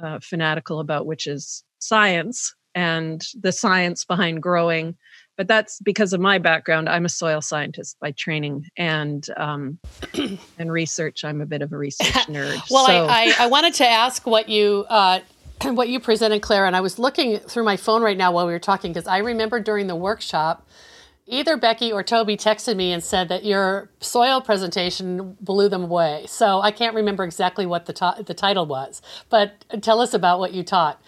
[0.03, 4.97] uh, fanatical about which is science and the science behind growing
[5.40, 6.87] but that's because of my background.
[6.87, 9.79] I'm a soil scientist by training and um,
[10.59, 11.24] and research.
[11.24, 12.61] I'm a bit of a research nerd.
[12.70, 13.07] well, so.
[13.07, 15.20] I, I, I, wanted to ask what you uh,
[15.62, 18.53] what you presented, Claire, and I was looking through my phone right now while we
[18.53, 20.68] were talking because I remember during the workshop.
[21.26, 26.24] Either Becky or Tobey texted me and said that your soil presentation blew them away.
[26.26, 30.40] So I can't remember exactly what the, to- the title was, but tell us about
[30.40, 31.00] what you taught.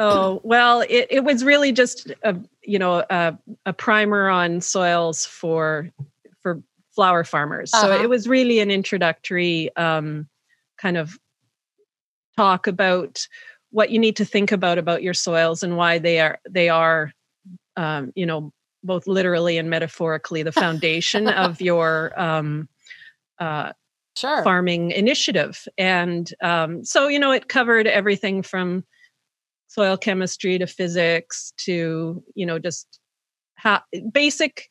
[0.00, 5.24] Oh, well, it, it was really just a, you know, a, a primer on soils
[5.24, 5.90] for,
[6.40, 6.62] for
[6.94, 7.72] flower farmers.
[7.72, 7.86] Uh-huh.
[7.86, 10.28] So it was really an introductory um,
[10.78, 11.18] kind of
[12.36, 13.26] talk about
[13.70, 17.12] what you need to think about about your soils and why they are they are
[17.76, 18.52] um, you know
[18.84, 22.68] both literally and metaphorically the foundation of your um,
[23.38, 23.72] uh,
[24.16, 24.42] sure.
[24.44, 28.84] farming initiative and um, so you know it covered everything from
[29.76, 32.98] soil chemistry to physics to you know just
[33.58, 34.70] ha- basic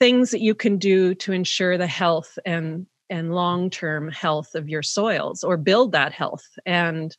[0.00, 4.82] things that you can do to ensure the health and and long-term health of your
[4.82, 7.16] soils or build that health and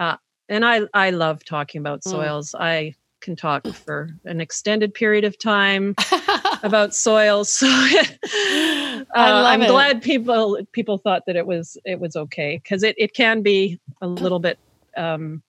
[0.00, 0.16] uh,
[0.48, 2.10] and i i love talking about mm.
[2.10, 2.60] soils mm.
[2.60, 5.94] i can talk for an extended period of time
[6.64, 9.68] about soils so uh, i'm it.
[9.68, 13.78] glad people people thought that it was it was okay because it, it can be
[14.02, 14.58] a little bit
[14.96, 15.40] um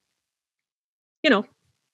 [1.23, 1.45] you know,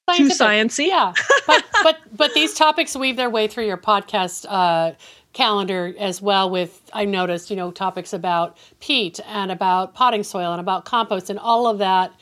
[0.10, 0.38] Scientific.
[0.38, 0.88] too sciencey.
[0.88, 1.14] Yeah,
[1.48, 4.94] but but but these topics weave their way through your podcast uh,
[5.34, 6.50] calendar as well.
[6.50, 11.30] With I noticed, you know, topics about peat and about potting soil and about compost
[11.30, 12.14] and all of that.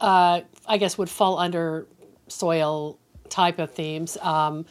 [0.00, 1.86] Uh, I guess would fall under
[2.28, 2.98] soil
[3.30, 4.66] type of themes, um,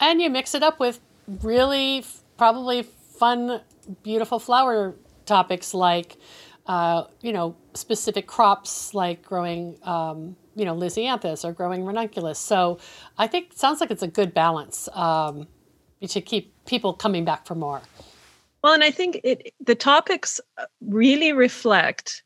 [0.00, 1.00] and you mix it up with
[1.42, 2.04] really
[2.36, 3.60] probably fun,
[4.02, 4.94] beautiful flower
[5.24, 6.16] topics like.
[6.66, 12.38] Uh, you know, specific crops like growing um, you know, Lisianthus or growing ranunculus.
[12.38, 12.78] So
[13.18, 15.46] I think sounds like it's a good balance um,
[16.08, 17.82] to keep people coming back for more.
[18.64, 22.22] Well, and I think it the topics uh, really reflect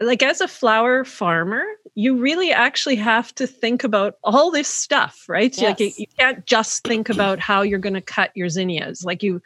[0.00, 1.64] like as a flower farmer,
[1.94, 5.54] you really actually have to think about all this stuff, right?
[5.56, 5.62] Yes.
[5.62, 9.04] Like you, you can't just think about how you're going to cut your zinnias.
[9.04, 9.42] Like you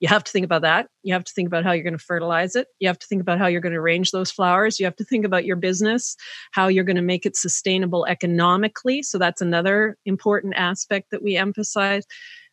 [0.00, 0.88] you have to think about that.
[1.02, 2.68] You have to think about how you're going to fertilize it.
[2.78, 4.78] You have to think about how you're going to arrange those flowers.
[4.78, 6.16] You have to think about your business,
[6.52, 9.02] how you're going to make it sustainable economically.
[9.02, 12.04] So that's another important aspect that we emphasize.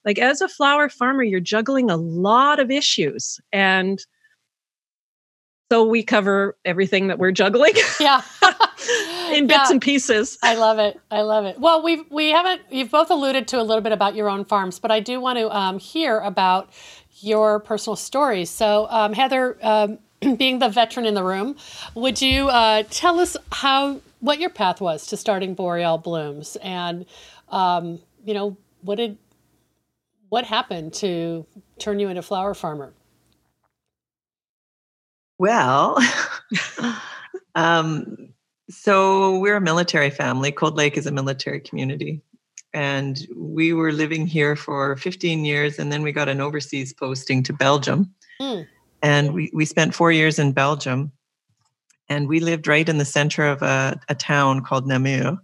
[0.04, 4.00] Like as a flower farmer, you're juggling a lot of issues and
[5.72, 7.74] so we cover everything that we're juggling.
[8.00, 8.22] Yeah.
[9.32, 9.72] in bits yeah.
[9.72, 10.38] and pieces.
[10.44, 11.00] I love it.
[11.10, 11.60] I love it.
[11.60, 14.80] Well, we've we haven't you've both alluded to a little bit about your own farms,
[14.80, 16.70] but I do want to um, hear about
[17.20, 18.50] your personal stories.
[18.50, 20.00] So, um, Heather, um,
[20.38, 21.56] being the veteran in the room,
[21.94, 27.06] would you uh, tell us how what your path was to starting Boreal Blooms, and
[27.50, 29.18] um, you know what did
[30.30, 31.46] what happened to
[31.80, 32.94] turn you into flower farmer?
[35.38, 36.00] Well,
[37.56, 38.30] um,
[38.70, 40.52] so we're a military family.
[40.52, 42.22] Cold Lake is a military community
[42.76, 47.42] and we were living here for 15 years and then we got an overseas posting
[47.42, 48.68] to belgium mm.
[49.02, 51.12] and we, we spent four years in belgium
[52.10, 55.38] and we lived right in the center of a, a town called namur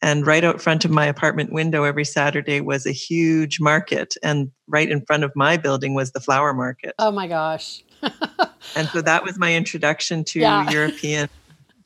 [0.00, 4.50] and right out front of my apartment window every saturday was a huge market and
[4.68, 7.82] right in front of my building was the flower market oh my gosh
[8.76, 10.70] and so that was my introduction to yeah.
[10.78, 11.28] european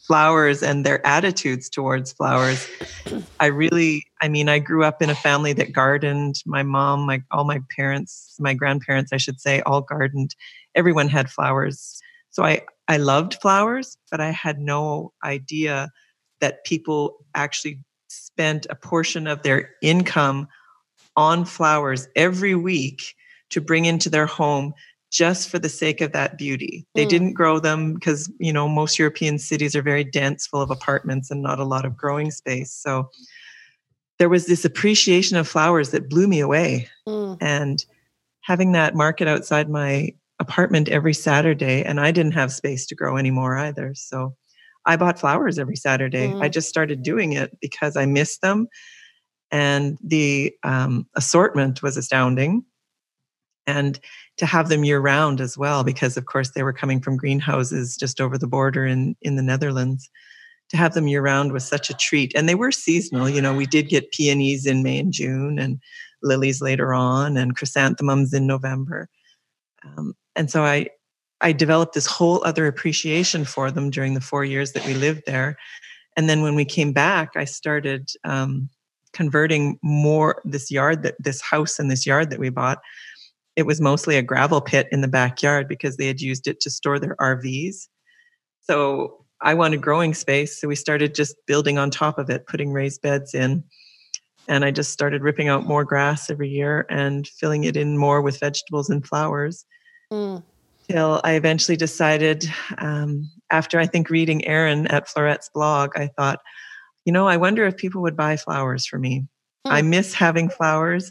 [0.09, 2.67] flowers and their attitudes towards flowers.
[3.39, 6.37] I really, I mean, I grew up in a family that gardened.
[6.47, 10.35] My mom, my all my parents, my grandparents, I should say, all gardened.
[10.75, 12.01] Everyone had flowers.
[12.31, 15.91] So I I loved flowers, but I had no idea
[16.41, 20.49] that people actually spent a portion of their income
[21.17, 23.15] on flowers every week
[23.51, 24.73] to bring into their home
[25.11, 26.87] just for the sake of that beauty.
[26.95, 27.09] They mm.
[27.09, 31.31] didn't grow them because, you know, most European cities are very dense, full of apartments
[31.31, 32.73] and not a lot of growing space.
[32.73, 33.11] So
[34.19, 36.89] there was this appreciation of flowers that blew me away.
[37.09, 37.39] Mm.
[37.41, 37.85] And
[38.43, 43.17] having that market outside my apartment every Saturday, and I didn't have space to grow
[43.17, 43.95] anymore either.
[43.95, 44.37] So
[44.85, 46.29] I bought flowers every Saturday.
[46.29, 46.43] Mm.
[46.43, 48.69] I just started doing it because I missed them.
[49.51, 52.65] And the um, assortment was astounding
[53.67, 54.01] and
[54.39, 57.97] to have them year round as well because of course they were coming from greenhouses
[57.97, 60.09] just over the border in in the Netherlands
[60.71, 62.33] to have them year round was such a treat.
[62.35, 65.81] And they were seasonal you know we did get peonies in May and June and
[66.23, 69.09] lilies later on and chrysanthemums in November.
[69.85, 70.89] Um, and so I
[71.41, 75.23] I developed this whole other appreciation for them during the four years that we lived
[75.27, 75.57] there.
[76.17, 78.69] And then when we came back I started um,
[79.13, 82.79] converting more this yard that this house and this yard that we bought
[83.59, 86.71] it was mostly a gravel pit in the backyard because they had used it to
[86.71, 87.89] store their RVs.
[88.61, 90.61] So I wanted growing space.
[90.61, 93.65] So we started just building on top of it, putting raised beds in.
[94.47, 98.23] And I just started ripping out more grass every year and filling it in more
[98.23, 99.67] with vegetables and flowers.
[100.13, 100.45] Mm.
[100.89, 102.49] Till I eventually decided,
[102.79, 106.39] um, after I think reading Erin at Floret's blog, I thought,
[107.05, 109.27] you know, I wonder if people would buy flowers for me.
[109.67, 109.73] Mm.
[109.73, 111.11] I miss having flowers.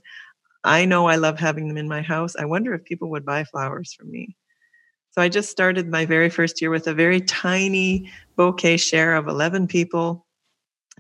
[0.68, 2.36] I know I love having them in my house.
[2.36, 4.36] I wonder if people would buy flowers from me.
[5.12, 9.28] So I just started my very first year with a very tiny bouquet share of
[9.28, 10.28] 11 people,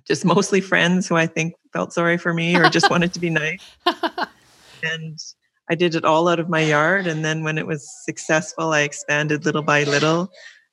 [0.07, 3.29] just mostly friends who I think felt sorry for me or just wanted to be
[3.29, 3.59] nice.
[4.83, 5.19] and
[5.69, 7.05] I did it all out of my yard.
[7.05, 10.31] And then when it was successful, I expanded little by little.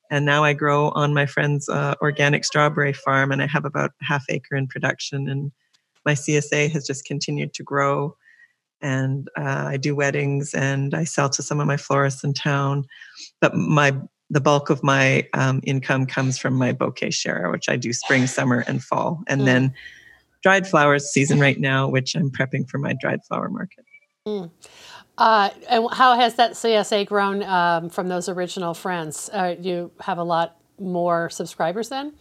[0.09, 3.91] And now I grow on my friend's uh, organic strawberry farm, and I have about
[4.01, 5.27] half acre in production.
[5.27, 5.51] And
[6.05, 8.15] my CSA has just continued to grow
[8.85, 12.85] and uh, I do weddings and I sell to some of my florists in town.
[13.41, 13.95] But my
[14.29, 18.27] the bulk of my um, income comes from my bouquet share, which I do spring,
[18.37, 19.45] summer, and fall, and mm.
[19.45, 19.73] then
[20.43, 23.85] dried flowers season right now, which I'm prepping for my dried flower market.
[24.27, 24.51] Mm.
[25.17, 29.29] Uh, and how has that CSA grown um, from those original friends?
[29.33, 32.13] Uh, you have a lot more subscribers then,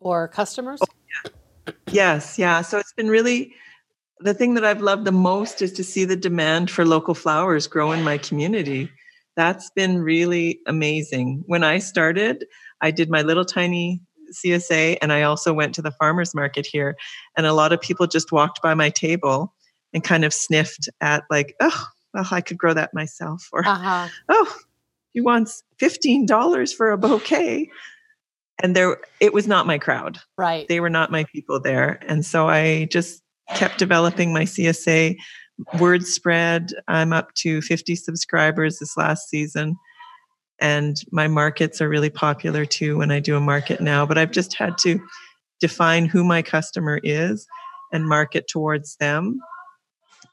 [0.00, 0.80] or customers?
[0.82, 0.86] Oh,
[1.24, 1.72] yeah.
[1.90, 2.62] yes, yeah.
[2.62, 3.54] So it's been really
[4.20, 7.66] the thing that I've loved the most is to see the demand for local flowers
[7.66, 8.90] grow in my community.
[9.36, 11.42] That's been really amazing.
[11.46, 12.44] When I started,
[12.80, 14.00] I did my little tiny
[14.32, 16.96] CSA and I also went to the farmers market here.
[17.36, 19.54] And a lot of people just walked by my table
[19.92, 23.48] and kind of sniffed at, like, oh, well, I could grow that myself.
[23.52, 24.08] Or, uh-huh.
[24.28, 24.56] oh,
[25.12, 25.50] you want
[25.80, 27.70] $15 for a bouquet.
[28.62, 30.20] And there, it was not my crowd.
[30.38, 30.66] Right.
[30.68, 31.98] They were not my people there.
[32.06, 33.23] And so I just
[33.54, 35.16] kept developing my CSA.
[35.78, 36.72] Word spread.
[36.88, 39.76] I'm up to 50 subscribers this last season.
[40.60, 44.06] And my markets are really popular too when I do a market now.
[44.06, 45.00] But I've just had to
[45.60, 47.46] define who my customer is
[47.92, 49.38] and market towards them.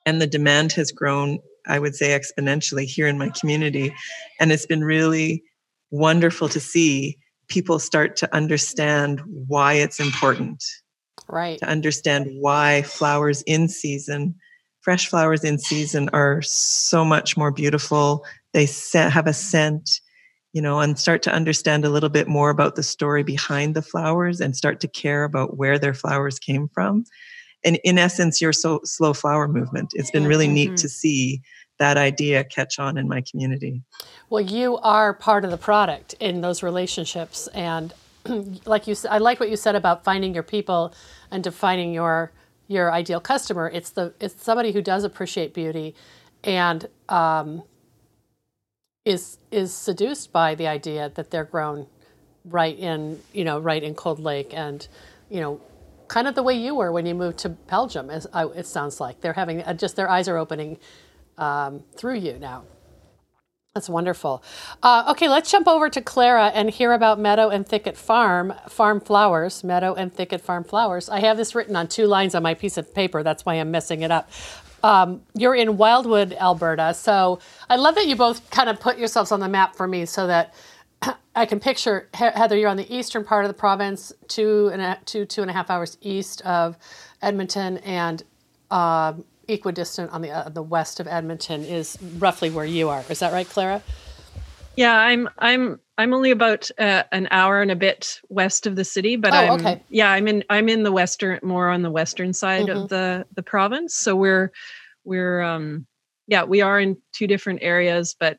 [0.06, 3.94] And the demand has grown I would say exponentially here in my community.
[4.40, 5.44] And it's been really
[5.92, 10.64] wonderful to see people start to understand why it's important.
[11.32, 11.60] Right.
[11.60, 14.36] To understand why flowers in season,
[14.82, 18.26] fresh flowers in season, are so much more beautiful.
[18.54, 20.02] They have a scent,
[20.54, 23.82] you know, and start to understand a little bit more about the story behind the
[23.82, 27.06] flowers and start to care about where their flowers came from.
[27.64, 29.92] And in essence, your so, slow flower movement.
[29.94, 30.72] It's been really mm-hmm.
[30.72, 31.42] neat to see
[31.78, 33.82] that idea catch on in my community.
[34.30, 37.94] Well, you are part of the product in those relationships, and
[38.66, 40.94] like you, said, I like what you said about finding your people
[41.30, 42.32] and defining your
[42.68, 43.70] your ideal customer.
[43.74, 45.94] It's the it's somebody who does appreciate beauty,
[46.44, 47.64] and um,
[49.04, 51.88] is is seduced by the idea that they're grown
[52.46, 54.88] right in you know right in Cold Lake, and
[55.30, 55.60] you know
[56.08, 58.10] kind of the way you were when you moved to Belgium.
[58.10, 60.78] As I, it sounds like they're having uh, just their eyes are opening
[61.38, 62.64] um, through you now.
[63.74, 64.44] That's wonderful.
[64.84, 69.00] Uh, okay, let's jump over to Clara and hear about Meadow and Thicket Farm, Farm
[69.00, 71.08] Flowers, Meadow and Thicket Farm Flowers.
[71.08, 73.24] I have this written on two lines on my piece of paper.
[73.24, 74.30] That's why I'm messing it up.
[74.84, 76.94] Um, you're in Wildwood, Alberta.
[76.94, 80.06] So I love that you both kind of put yourselves on the map for me
[80.06, 80.54] so that
[81.36, 82.58] I can picture Heather.
[82.58, 85.54] You're on the eastern part of the province, two and a, two two and a
[85.54, 86.78] half hours east of
[87.22, 88.22] Edmonton, and
[88.70, 89.14] uh,
[89.52, 93.04] equidistant on the uh, the west of Edmonton is roughly where you are.
[93.10, 93.82] Is that right, Clara?
[94.76, 98.86] Yeah, I'm I'm I'm only about uh, an hour and a bit west of the
[98.86, 99.84] city, but oh, I'm okay.
[99.90, 102.84] yeah, I'm in I'm in the western more on the western side mm-hmm.
[102.84, 103.96] of the the province.
[103.96, 104.52] So we're
[105.04, 105.86] we're um
[106.28, 108.38] yeah, we are in two different areas, but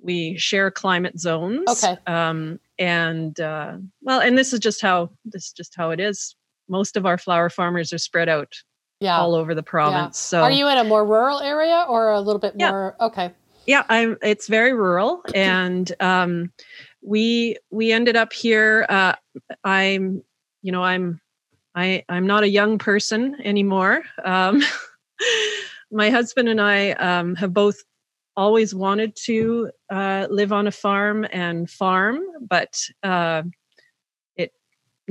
[0.00, 1.68] we share climate zones.
[1.68, 1.96] Okay.
[2.06, 6.36] Um and uh well, and this is just how this is just how it is.
[6.68, 8.54] Most of our flower farmers are spread out
[9.02, 9.18] yeah.
[9.18, 10.18] all over the province.
[10.32, 10.38] Yeah.
[10.38, 13.06] So are you in a more rural area or a little bit more yeah.
[13.06, 13.30] okay.
[13.66, 16.52] Yeah, I'm it's very rural and um
[17.02, 19.14] we we ended up here uh
[19.64, 20.22] I'm
[20.62, 21.20] you know I'm
[21.74, 24.02] I I'm not a young person anymore.
[24.24, 24.62] Um
[25.90, 27.82] my husband and I um have both
[28.36, 33.42] always wanted to uh, live on a farm and farm, but uh,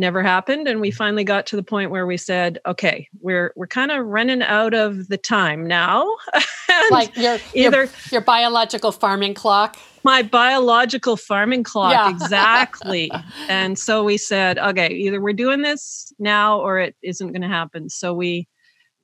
[0.02, 3.68] never happened and we finally got to the point where we said okay we're we're
[3.68, 6.06] kind of running out of the time now.
[6.90, 9.78] Like your either your, your, biological farming clock?
[10.04, 12.10] My biological farming clock yeah.
[12.10, 13.12] exactly.
[13.50, 17.48] And so we said okay either we're doing this now or it isn't going to
[17.48, 17.90] happen.
[17.90, 18.48] So we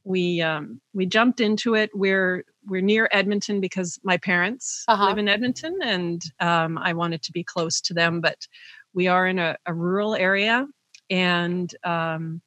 [0.04, 1.92] we um we jumped into it.
[1.94, 5.06] We're we're near edmonton because my parents uh-huh.
[5.06, 8.46] live in edmonton and um, i wanted to be close to them but
[8.94, 10.68] we are in a, a rural area
[11.10, 12.42] and um,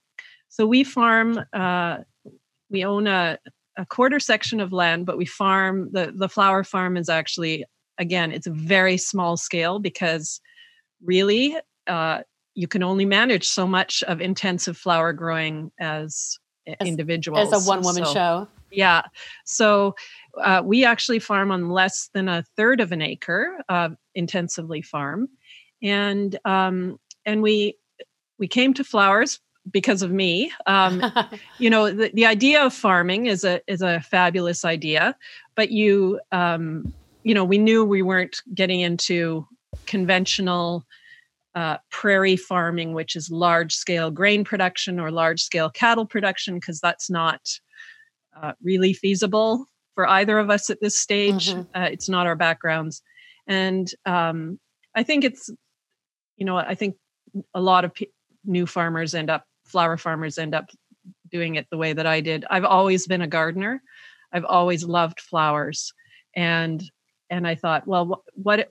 [0.48, 1.98] so we farm uh,
[2.70, 3.38] we own a,
[3.76, 7.64] a quarter section of land but we farm the the flower farm is actually
[7.98, 10.40] again it's a very small scale because
[11.02, 11.56] really
[11.86, 12.20] uh,
[12.54, 17.68] you can only manage so much of intensive flower growing as, as individuals as a
[17.68, 18.48] one woman so, show.
[18.70, 19.02] Yeah
[19.44, 19.94] so
[20.40, 25.28] uh, we actually farm on less than a third of an acre uh, intensively farm
[25.82, 27.76] and um, and we
[28.40, 29.38] we came to flowers
[29.70, 30.50] because of me.
[30.66, 31.04] Um,
[31.58, 35.14] you know, the, the idea of farming is a is a fabulous idea,
[35.54, 39.46] but you um, you know, we knew we weren't getting into
[39.86, 40.84] conventional
[41.54, 46.80] uh, prairie farming, which is large scale grain production or large scale cattle production, because
[46.80, 47.40] that's not
[48.40, 51.50] uh, really feasible for either of us at this stage.
[51.50, 51.60] Mm-hmm.
[51.74, 53.02] Uh, it's not our backgrounds,
[53.46, 54.58] and um,
[54.94, 55.50] I think it's,
[56.36, 56.96] you know, I think
[57.54, 58.14] a lot of people
[58.44, 60.70] new farmers end up flower farmers end up
[61.30, 62.44] doing it the way that I did.
[62.50, 63.82] I've always been a gardener.
[64.32, 65.92] I've always loved flowers
[66.34, 66.82] and
[67.28, 68.68] and I thought, well what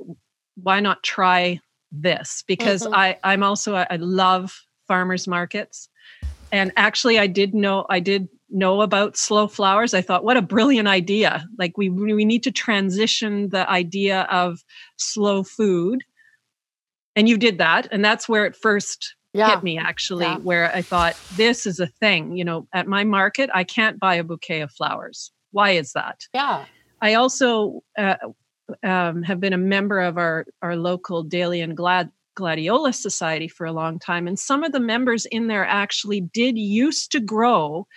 [0.56, 1.60] why not try
[1.92, 2.94] this because mm-hmm.
[2.94, 5.90] I I'm also I love farmers markets.
[6.52, 9.94] And actually I did know I did know about slow flowers.
[9.94, 11.46] I thought what a brilliant idea.
[11.58, 14.64] Like we we need to transition the idea of
[14.98, 16.04] slow food.
[17.16, 19.52] And you did that and that's where it first yeah.
[19.52, 20.38] hit me actually yeah.
[20.38, 24.16] where i thought this is a thing you know at my market i can't buy
[24.16, 26.66] a bouquet of flowers why is that yeah
[27.02, 28.16] i also uh,
[28.84, 33.72] um, have been a member of our our local Dahlia Glad Gladiola Society for a
[33.72, 37.88] long time, and some of the members in there actually did used to grow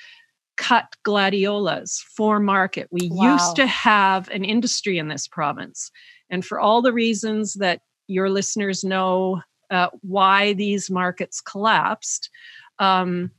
[0.57, 2.87] cut gladiolas for market.
[2.91, 3.33] We wow.
[3.33, 5.91] used to have an industry in this province,
[6.31, 9.41] and for all the reasons that your listeners know
[9.73, 12.31] uh, why these markets collapsed.
[12.79, 13.31] Um,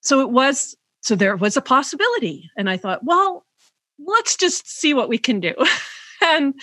[0.00, 3.44] so it was so there was a possibility, and I thought, well,
[3.98, 5.54] let's just see what we can do.
[6.22, 6.54] and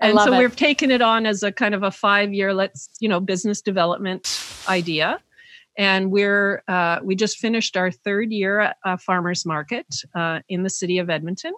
[0.00, 0.38] and so it.
[0.38, 3.60] we've taken it on as a kind of a five year let's you know business
[3.60, 5.20] development idea
[5.76, 10.62] and we're uh, we just finished our third year at a farmers market uh, in
[10.62, 11.52] the city of edmonton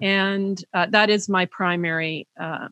[0.00, 2.70] and uh, that is my primary um,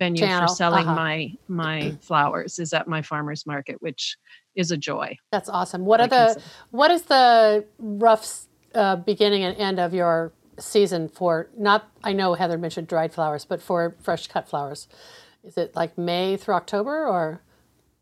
[0.00, 0.48] venue Channel.
[0.48, 0.94] for selling uh-huh.
[0.96, 4.16] my my flowers is at my farmers market which
[4.56, 6.42] is a joy that's awesome what are the
[6.72, 10.32] what is the rough uh, beginning and end of your
[10.62, 14.88] season for not I know Heather mentioned dried flowers, but for fresh cut flowers.
[15.42, 17.42] Is it like May through October or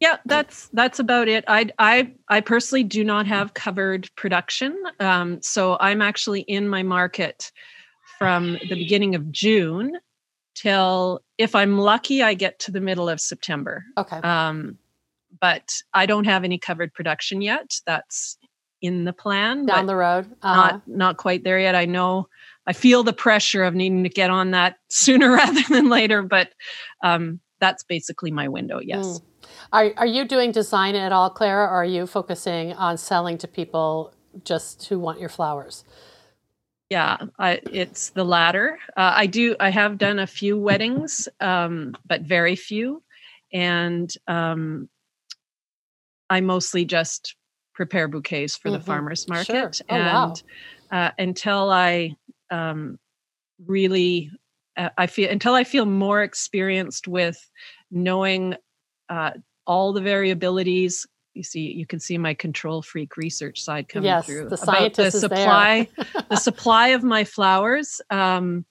[0.00, 1.44] yeah, that's that's about it.
[1.48, 6.84] I I I personally do not have covered production, um, so I'm actually in my
[6.84, 7.50] market
[8.18, 9.92] from the beginning of June
[10.60, 13.84] till, if I'm lucky, I get to the middle of September.
[13.96, 14.16] Okay.
[14.16, 14.78] Um,
[15.40, 17.80] but I don't have any covered production yet.
[17.86, 18.38] That's
[18.80, 20.26] in the plan down the road.
[20.42, 20.54] Uh-huh.
[20.54, 21.74] Not not quite there yet.
[21.74, 22.28] I know
[22.66, 26.50] I feel the pressure of needing to get on that sooner rather than later, but
[27.02, 28.80] um, that's basically my window.
[28.82, 29.06] Yes.
[29.06, 29.22] Mm.
[29.72, 33.48] Are are you doing design at all, Clara, or are you focusing on selling to
[33.48, 35.84] people just who want your flowers?
[36.90, 38.78] Yeah, I, it's the latter.
[38.96, 39.56] Uh, I do.
[39.60, 43.02] I have done a few weddings, um, but very few,
[43.52, 44.88] and um,
[46.30, 47.36] I mostly just
[47.74, 48.78] prepare bouquets for mm-hmm.
[48.78, 49.76] the farmers market.
[49.76, 49.86] Sure.
[49.90, 50.34] Oh, and wow.
[50.90, 52.16] uh, until I
[52.50, 52.98] um,
[53.64, 54.30] really,
[54.76, 57.38] uh, I feel until I feel more experienced with
[57.90, 58.56] knowing
[59.10, 59.32] uh,
[59.66, 61.06] all the variabilities.
[61.38, 64.94] You see, you can see my control freak research side coming yes, through the about
[64.94, 65.88] the supply,
[66.28, 68.00] the supply of my flowers.
[68.10, 68.66] Um,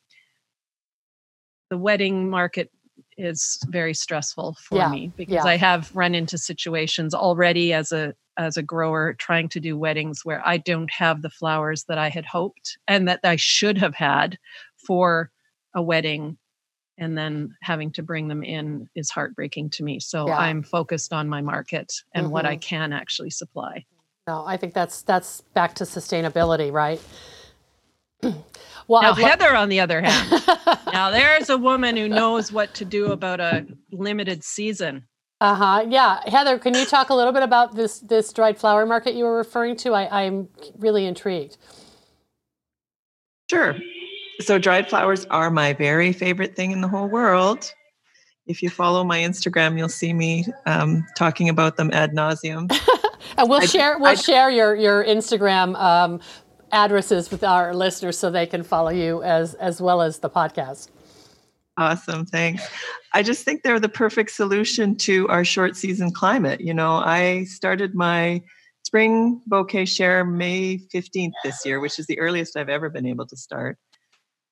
[1.70, 2.70] the wedding market
[3.18, 5.43] is very stressful for yeah, me because yeah.
[5.45, 10.26] I have run into situations already as a as a grower trying to do weddings
[10.26, 13.95] where I don't have the flowers that I had hoped and that I should have
[13.95, 14.38] had
[14.76, 15.32] for
[15.74, 16.38] a wedding
[16.98, 20.00] and then having to bring them in is heartbreaking to me.
[20.00, 20.38] So yeah.
[20.38, 22.34] I'm focused on my market and mm-hmm.
[22.34, 22.62] what I mm-hmm.
[22.62, 23.86] can actually supply.
[24.28, 27.02] No, I think that's that's back to sustainability, right?
[28.88, 30.43] well, now, Heather, on the other hand,
[30.91, 35.08] now there's a woman who knows what to do about a limited season.
[35.39, 35.86] Uh huh.
[35.88, 39.24] Yeah, Heather, can you talk a little bit about this this dried flower market you
[39.24, 39.93] were referring to?
[39.93, 41.58] I, I'm really intrigued.
[43.50, 43.76] Sure.
[44.39, 47.71] So dried flowers are my very favorite thing in the whole world.
[48.45, 52.71] If you follow my Instagram, you'll see me um, talking about them ad nauseum.
[53.38, 56.19] and we'll I, share we'll I, share your your Instagram um,
[56.71, 60.89] addresses with our listeners so they can follow you as as well as the podcast.
[61.77, 62.63] Awesome, thanks.
[63.13, 66.61] I just think they're the perfect solution to our short season climate.
[66.61, 68.41] You know, I started my
[68.83, 73.27] spring bouquet share May 15th this year, which is the earliest I've ever been able
[73.27, 73.77] to start.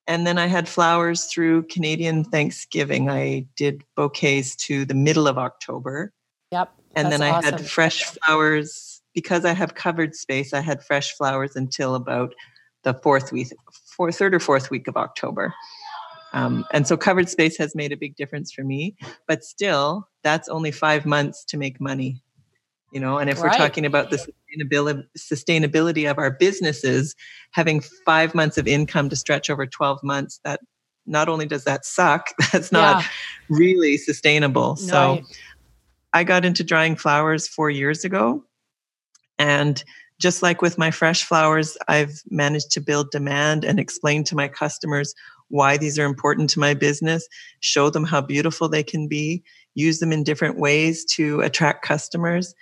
[0.08, 3.10] And then I had flowers through Canadian Thanksgiving.
[3.10, 6.14] I did bouquets to the middle of October.
[6.52, 6.72] Yep.
[6.96, 7.54] And then I awesome.
[7.54, 10.54] had fresh flowers because I have covered space.
[10.54, 12.36] I had fresh flowers until about
[12.84, 13.48] the fourth week,
[13.88, 15.54] fourth, third or fourth week of October.
[16.34, 18.96] Um, and so covered space has made a big difference for me,
[19.26, 22.22] but still, that's only five months to make money.
[22.92, 23.52] You know, and if right.
[23.52, 24.26] we're talking about the
[24.56, 27.16] sustainability sustainability of our businesses,
[27.52, 30.60] having five months of income to stretch over 12 months, that
[31.06, 33.08] not only does that suck, that's not yeah.
[33.50, 34.78] really sustainable.
[34.82, 34.88] No.
[34.88, 35.22] So
[36.14, 38.44] I got into drying flowers four years ago.
[39.38, 39.84] And
[40.20, 44.48] just like with my fresh flowers, I've managed to build demand and explain to my
[44.48, 45.14] customers
[45.50, 47.28] why these are important to my business,
[47.60, 49.44] show them how beautiful they can be,
[49.76, 52.56] use them in different ways to attract customers.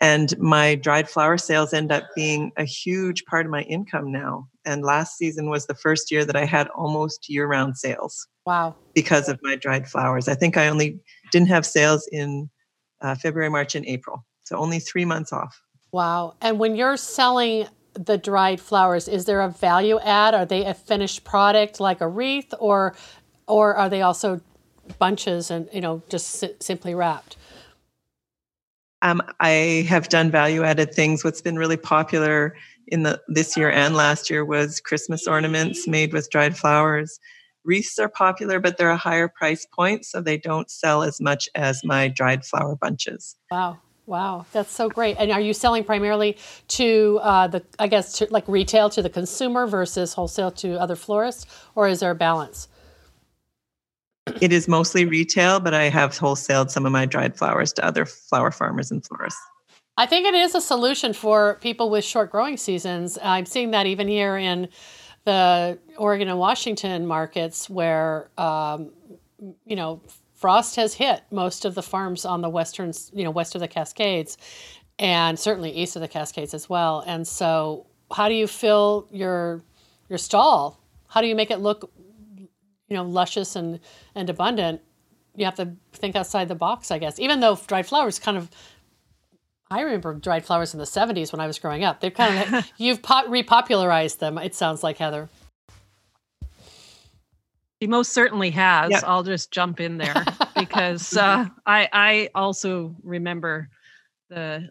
[0.00, 4.48] And my dried flower sales end up being a huge part of my income now.
[4.64, 8.26] And last season was the first year that I had almost year round sales.
[8.44, 8.74] Wow.
[8.94, 10.28] Because of my dried flowers.
[10.28, 12.50] I think I only didn't have sales in
[13.00, 14.24] uh, February, March, and April.
[14.44, 15.60] So only three months off.
[15.92, 16.34] Wow.
[16.40, 20.34] And when you're selling the dried flowers, is there a value add?
[20.34, 22.94] Are they a finished product like a wreath, or
[23.46, 24.40] or are they also
[24.98, 27.36] bunches and you know just si- simply wrapped?
[29.04, 31.22] Um, I have done value added things.
[31.22, 32.56] What's been really popular
[32.88, 37.20] in the this year and last year was Christmas ornaments made with dried flowers.
[37.64, 41.50] Wreaths are popular, but they're a higher price point, so they don't sell as much
[41.54, 43.36] as my dried flower bunches.
[43.50, 43.78] Wow.
[44.06, 45.16] Wow, that's so great.
[45.18, 46.36] And are you selling primarily
[46.68, 50.96] to uh, the, I guess, to, like retail to the consumer versus wholesale to other
[50.96, 52.68] florists, or is there a balance?
[54.40, 58.06] It is mostly retail, but I have wholesaled some of my dried flowers to other
[58.06, 59.40] flower farmers and florists.
[59.96, 63.18] I think it is a solution for people with short growing seasons.
[63.22, 64.68] I'm seeing that even here in
[65.24, 68.90] the Oregon and Washington markets where um,
[69.64, 70.00] you know
[70.34, 73.68] frost has hit most of the farms on the western, you know, west of the
[73.68, 74.36] Cascades,
[74.98, 77.02] and certainly east of the Cascades as well.
[77.06, 79.62] And so, how do you fill your
[80.08, 80.80] your stall?
[81.08, 81.90] How do you make it look,
[82.94, 83.80] you know, luscious and
[84.14, 84.80] and abundant?
[85.34, 87.18] You have to think outside the box, I guess.
[87.18, 88.48] Even though dried flowers kind of
[89.70, 92.00] I remember dried flowers in the 70s when I was growing up.
[92.00, 94.38] They've kind of you've repopularized them.
[94.38, 95.28] It sounds like Heather.
[97.82, 98.92] she most certainly has.
[98.92, 99.02] Yep.
[99.04, 100.24] I'll just jump in there
[100.56, 103.68] because uh, I I also remember
[104.30, 104.68] the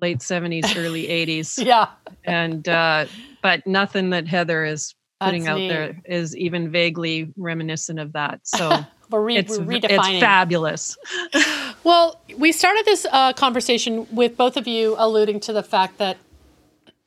[0.00, 1.64] late 70s, early 80s.
[1.64, 1.88] yeah.
[2.24, 3.06] And uh,
[3.42, 5.68] but nothing that Heather is putting That's out neat.
[5.68, 8.40] there is even vaguely reminiscent of that.
[8.44, 9.58] So we're, re- it's.
[9.58, 10.96] It's fabulous.
[11.84, 16.18] well, we started this uh, conversation with both of you alluding to the fact that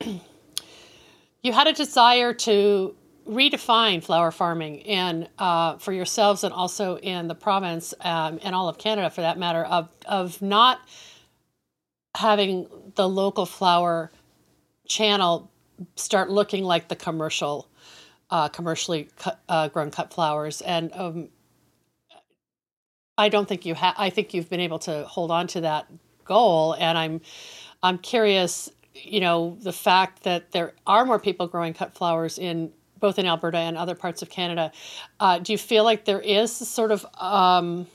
[1.42, 2.94] you had a desire to
[3.26, 8.68] redefine flower farming and uh, for yourselves and also in the province um, and all
[8.68, 10.80] of Canada for that matter of of not
[12.16, 14.10] having the local flower
[14.88, 15.50] channel
[15.96, 17.68] start looking like the commercial
[18.32, 21.28] uh, commercially cut, uh, grown cut flowers and um,
[23.18, 25.86] I don't think you have I think you've been able to hold on to that
[26.24, 27.20] goal and I'm
[27.82, 32.72] I'm curious you know the fact that there are more people growing cut flowers in
[32.98, 34.72] both in Alberta and other parts of Canada.
[35.20, 37.86] Uh, do you feel like there is sort of um,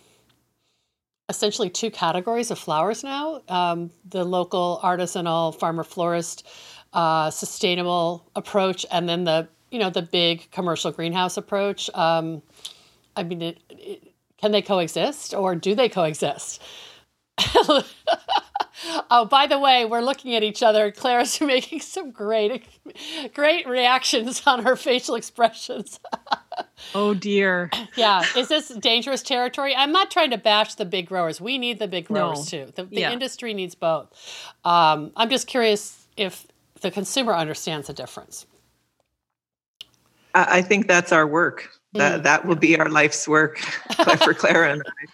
[1.30, 3.42] essentially two categories of flowers now?
[3.48, 6.46] Um, the local artisanal farmer florist
[6.92, 11.90] uh, sustainable approach, and then the you know the big commercial greenhouse approach.
[11.94, 12.42] Um,
[13.16, 16.62] I mean, it, it, can they coexist, or do they coexist?
[19.10, 20.92] oh, by the way, we're looking at each other.
[20.92, 22.64] Claire's making some great,
[23.34, 26.00] great reactions on her facial expressions.
[26.96, 27.70] oh dear.
[27.96, 29.76] Yeah, is this dangerous territory?
[29.76, 31.42] I'm not trying to bash the big growers.
[31.42, 32.66] We need the big growers no.
[32.66, 32.72] too.
[32.76, 33.12] The, the yeah.
[33.12, 34.10] industry needs both.
[34.64, 36.48] Um, I'm just curious if
[36.82, 38.46] the consumer understands the difference.
[40.50, 41.70] I think that's our work.
[41.94, 42.24] That mm.
[42.24, 43.58] that will be our life's work
[44.24, 45.12] for Clara and I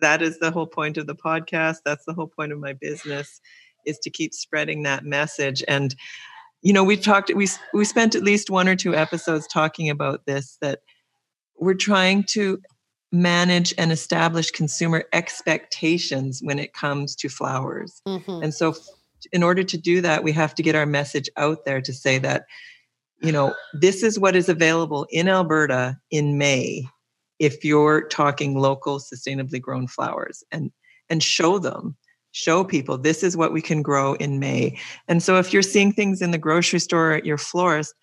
[0.00, 3.40] that is the whole point of the podcast that's the whole point of my business
[3.86, 5.94] is to keep spreading that message and
[6.62, 10.26] you know we talked we we spent at least one or two episodes talking about
[10.26, 10.80] this that
[11.58, 12.58] we're trying to
[13.12, 18.42] manage and establish consumer expectations when it comes to flowers mm-hmm.
[18.42, 18.74] and so
[19.32, 22.18] in order to do that we have to get our message out there to say
[22.18, 22.44] that
[23.22, 26.86] you know this is what is available in alberta in may
[27.38, 30.70] if you're talking local sustainably grown flowers and
[31.08, 31.96] and show them
[32.32, 34.78] show people this is what we can grow in may.
[35.08, 37.94] And so if you're seeing things in the grocery store at your florist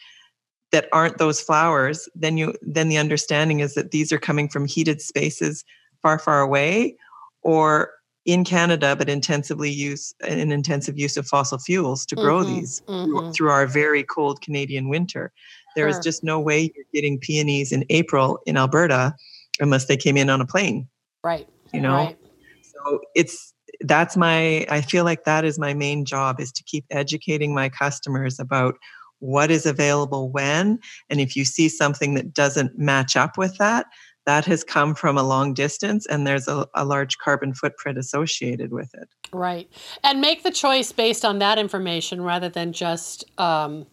[0.72, 4.66] that aren't those flowers then you then the understanding is that these are coming from
[4.66, 5.64] heated spaces
[6.02, 6.96] far far away
[7.42, 7.92] or
[8.28, 12.82] in Canada, but intensively use an intensive use of fossil fuels to grow mm-hmm, these
[12.82, 13.32] mm-hmm.
[13.32, 15.32] through our very cold Canadian winter.
[15.76, 15.98] There sure.
[15.98, 19.16] is just no way you're getting peonies in April in Alberta
[19.62, 20.90] unless they came in on a plane.
[21.24, 21.48] Right.
[21.74, 21.96] You know?
[21.96, 22.18] Right.
[22.62, 26.86] So it's that's my I feel like that is my main job is to keep
[26.92, 28.76] educating my customers about
[29.20, 33.88] what is available when and if you see something that doesn't match up with that
[34.28, 38.72] that has come from a long distance and there's a, a, large carbon footprint associated
[38.72, 39.68] with it right
[40.04, 43.88] and make the choice based on that information rather than just um,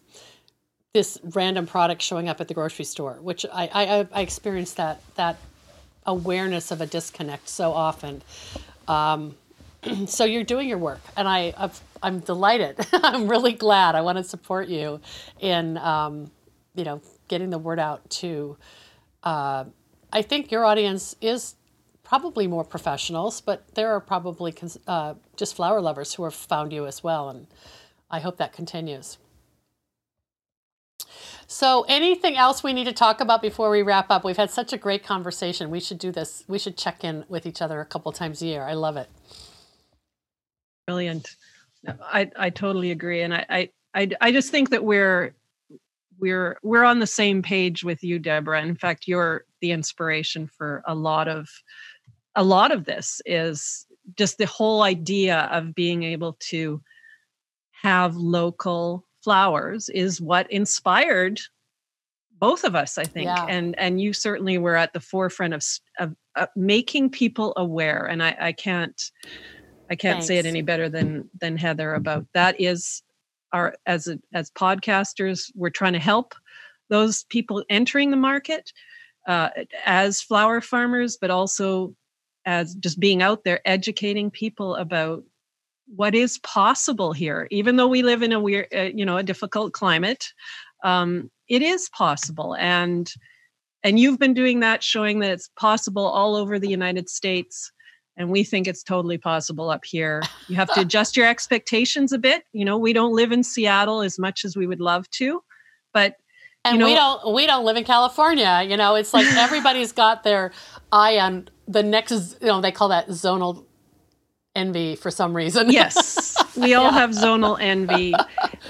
[0.95, 5.01] this random product showing up at the grocery store, which I, I, I experienced that
[5.15, 5.35] that
[6.05, 8.21] awareness of a disconnect so often.
[8.87, 9.35] Um,
[10.07, 11.53] so you're doing your work, and I
[12.01, 12.77] i am delighted.
[12.93, 13.95] I'm really glad.
[13.95, 15.01] I want to support you
[15.41, 16.31] in um,
[16.75, 18.55] you know getting the word out to.
[19.21, 19.65] Uh,
[20.15, 21.55] I think your audience is
[22.01, 24.55] probably more professionals, but there are probably
[24.87, 27.47] uh, just flower lovers who have found you as well, and
[28.09, 29.17] I hope that continues.
[31.47, 34.23] So, anything else we need to talk about before we wrap up?
[34.23, 35.69] We've had such a great conversation.
[35.69, 36.45] We should do this.
[36.47, 38.63] We should check in with each other a couple times a year.
[38.63, 39.09] I love it.
[40.87, 41.35] Brilliant.
[42.01, 45.35] I I totally agree, and I I I, I just think that we're
[46.19, 48.61] we're we're on the same page with you, Debra.
[48.61, 51.49] In fact, you're the inspiration for a lot of
[52.35, 53.85] a lot of this is
[54.17, 56.81] just the whole idea of being able to
[57.71, 61.39] have local flowers is what inspired
[62.37, 63.45] both of us i think yeah.
[63.47, 65.65] and and you certainly were at the forefront of,
[65.99, 69.11] of, of making people aware and i i can't
[69.89, 70.27] i can't Thanks.
[70.27, 73.01] say it any better than than heather about that is
[73.51, 76.35] our as a, as podcasters, we're trying to help
[76.89, 78.71] those people entering the market
[79.27, 79.49] uh,
[79.85, 81.95] as flower farmers, but also
[82.45, 85.23] as just being out there educating people about
[85.87, 87.47] what is possible here.
[87.51, 90.27] Even though we live in a weird, uh, you know, a difficult climate,
[90.83, 93.11] um, it is possible, and
[93.83, 97.71] and you've been doing that, showing that it's possible all over the United States.
[98.17, 100.21] And we think it's totally possible up here.
[100.47, 102.43] You have to adjust your expectations a bit.
[102.53, 105.41] You know, we don't live in Seattle as much as we would love to,
[105.91, 106.17] but
[106.65, 108.63] and you know, we don't we don't live in California.
[108.67, 110.51] You know, it's like everybody's got their
[110.91, 112.11] eye on the next.
[112.41, 113.65] You know, they call that zonal
[114.55, 115.71] envy for some reason.
[115.71, 116.91] yes, we all yeah.
[116.91, 118.13] have zonal envy,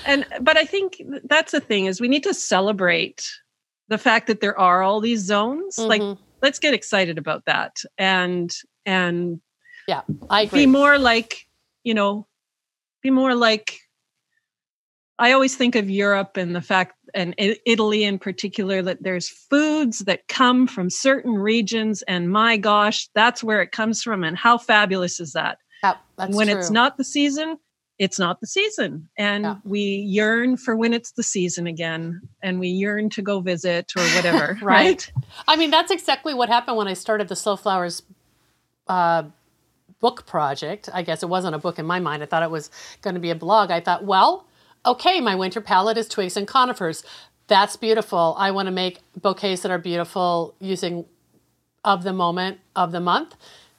[0.06, 3.26] and but I think that's the thing is we need to celebrate
[3.88, 5.78] the fact that there are all these zones.
[5.78, 5.90] Mm-hmm.
[5.90, 8.54] Like, let's get excited about that, and
[8.86, 9.42] and
[9.88, 10.62] yeah, I agree.
[10.62, 11.48] Be more like
[11.84, 12.28] you know,
[13.02, 13.80] be more like
[15.18, 20.00] I always think of Europe and the fact, and Italy in particular, that there's foods
[20.00, 24.24] that come from certain regions, and my gosh, that's where it comes from.
[24.24, 25.60] And how fabulous is that?
[25.84, 25.96] Yeah,
[26.30, 26.58] when true.
[26.58, 27.58] it's not the season,
[27.98, 29.08] it's not the season.
[29.18, 29.56] And yeah.
[29.64, 34.04] we yearn for when it's the season again, and we yearn to go visit or
[34.16, 34.58] whatever.
[34.62, 34.62] right.
[34.62, 35.12] right.
[35.48, 38.04] I mean, that's exactly what happened when I started the Slow Flowers
[38.88, 39.24] uh,
[40.00, 40.90] book project.
[40.94, 42.24] I guess it wasn't a book in my mind.
[42.24, 42.70] I thought it was
[43.02, 43.72] going to be a blog.
[43.72, 44.46] I thought, well,
[44.86, 47.04] okay, my winter palette is twigs and conifers.
[47.48, 48.36] That's beautiful.
[48.38, 51.06] I want to make bouquets that are beautiful using
[51.84, 53.36] of the moment of the month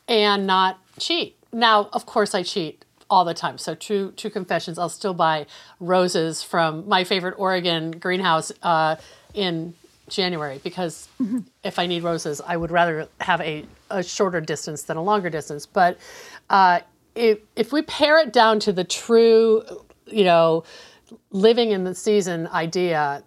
[0.08, 1.36] and not cheat.
[1.52, 3.58] Now, of course, I cheat all the time.
[3.58, 4.78] So true, true confessions.
[4.78, 5.46] I'll still buy
[5.80, 8.96] roses from my favorite Oregon greenhouse uh,
[9.34, 9.74] in
[10.08, 11.40] January because mm-hmm.
[11.62, 15.30] if I need roses, I would rather have a, a shorter distance than a longer
[15.30, 15.66] distance.
[15.66, 15.98] But
[16.50, 16.80] uh,
[17.14, 19.62] if if we pare it down to the true,
[20.06, 20.64] you know,
[21.30, 23.22] living in the season idea,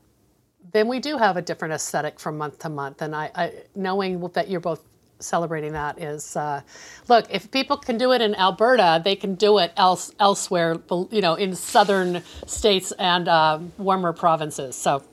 [0.72, 3.02] then we do have a different aesthetic from month to month.
[3.02, 4.84] And I, I knowing that you're both
[5.20, 6.62] celebrating that is, uh,
[7.10, 10.78] look, if people can do it in Alberta, they can do it else elsewhere,
[11.12, 14.76] you know, in southern states and uh, warmer provinces.
[14.76, 15.04] So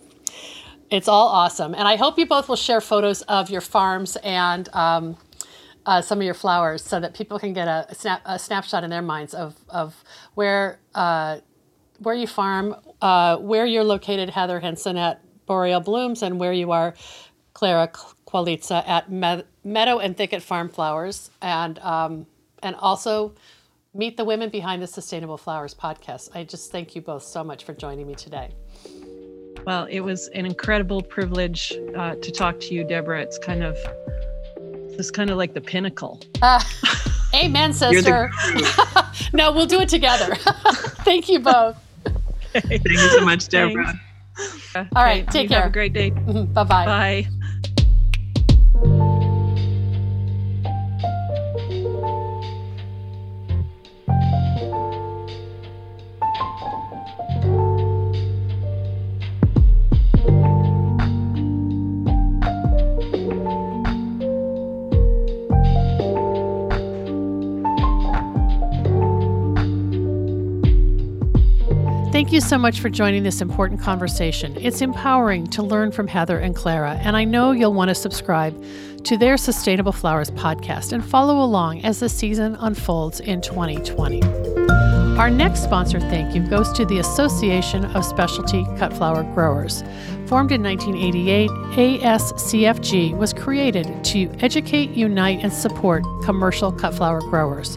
[0.90, 1.74] it's all awesome.
[1.74, 5.16] And I hope you both will share photos of your farms and um,
[5.84, 8.90] uh, some of your flowers so that people can get a, snap, a snapshot in
[8.90, 9.94] their minds of, of
[10.34, 11.38] where uh,
[11.98, 16.72] where you farm, uh, where you're located, Heather Henson at Boreal Blooms, and where you
[16.72, 16.94] are,
[17.54, 17.88] Clara
[18.26, 22.26] Qualizza at Me- Meadow and Thicket Farm Flowers, and um,
[22.62, 23.34] and also
[23.94, 26.28] meet the women behind the Sustainable Flowers podcast.
[26.34, 28.50] I just thank you both so much for joining me today.
[29.66, 33.20] Well, it was an incredible privilege uh, to talk to you, Debra.
[33.20, 33.76] It's kind of
[34.98, 36.22] it's kind of like the pinnacle.
[36.40, 36.62] Uh,
[37.34, 38.30] amen, sister.
[39.32, 40.36] no, we'll do it together.
[41.04, 41.76] Thank you both.
[42.52, 44.00] Thank you so much, Debra.
[44.76, 45.62] All right, take care.
[45.62, 46.10] Have a great day.
[46.10, 46.64] Bye-bye.
[46.64, 47.26] Bye.
[47.28, 47.35] Thank
[72.46, 74.56] so much for joining this important conversation.
[74.60, 78.54] It's empowering to learn from Heather and Clara, and I know you'll want to subscribe
[79.02, 84.22] to their Sustainable Flowers podcast and follow along as the season unfolds in 2020.
[85.18, 89.82] Our next sponsor thank you goes to the Association of Specialty Cut Flower Growers.
[90.26, 97.76] Formed in 1988, ASCFG was created to educate, unite, and support commercial cut flower growers.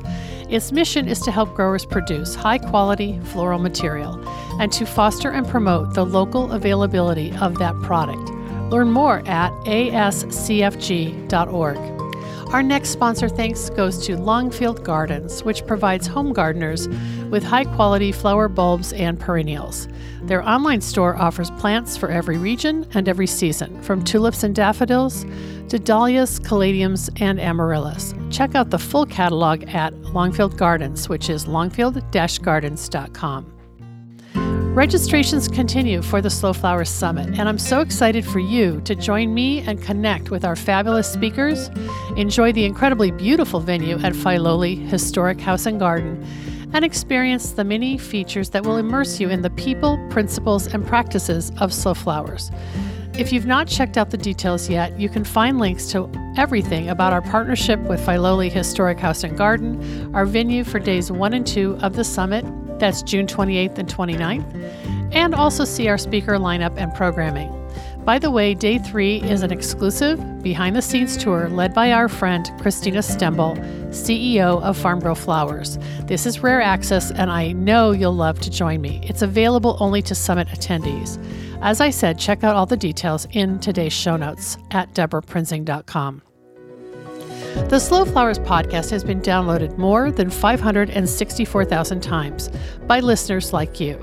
[0.49, 4.19] Its mission is to help growers produce high quality floral material
[4.59, 8.29] and to foster and promote the local availability of that product.
[8.69, 11.19] Learn more at ascfg.org.
[12.53, 16.87] Our next sponsor thanks goes to Longfield Gardens, which provides home gardeners
[17.29, 19.87] with high quality flower bulbs and perennials.
[20.23, 25.25] Their online store offers plants for every region and every season, from tulips and daffodils
[25.69, 28.15] to dahlias, caladiums, and amaryllis.
[28.31, 32.01] Check out the full catalog at Longfield Gardens, which is longfield
[32.41, 33.58] gardens.com.
[34.75, 39.33] Registrations continue for the Slow Flowers Summit, and I'm so excited for you to join
[39.33, 41.69] me and connect with our fabulous speakers,
[42.15, 46.23] enjoy the incredibly beautiful venue at Filoli Historic House and Garden,
[46.71, 51.51] and experience the many features that will immerse you in the people, principles, and practices
[51.59, 52.51] of Slow Flowers.
[53.17, 57.11] If you've not checked out the details yet, you can find links to everything about
[57.11, 61.75] our partnership with Filoli Historic House and Garden, our venue for days one and two
[61.81, 62.45] of the summit,
[62.79, 65.13] That's June 28th and 29th.
[65.13, 67.55] And also see our speaker lineup and programming.
[68.05, 72.07] By the way, day three is an exclusive behind the scenes tour led by our
[72.07, 73.57] friend Christina Stembel,
[73.89, 75.77] CEO of Farm Girl Flowers.
[76.05, 79.01] This is rare access, and I know you'll love to join me.
[79.03, 81.23] It's available only to summit attendees.
[81.61, 86.21] As I said, check out all the details in today's show notes at debraprinzing.com.
[87.55, 92.49] The Slow Flowers podcast has been downloaded more than 564,000 times
[92.85, 93.95] by listeners like you.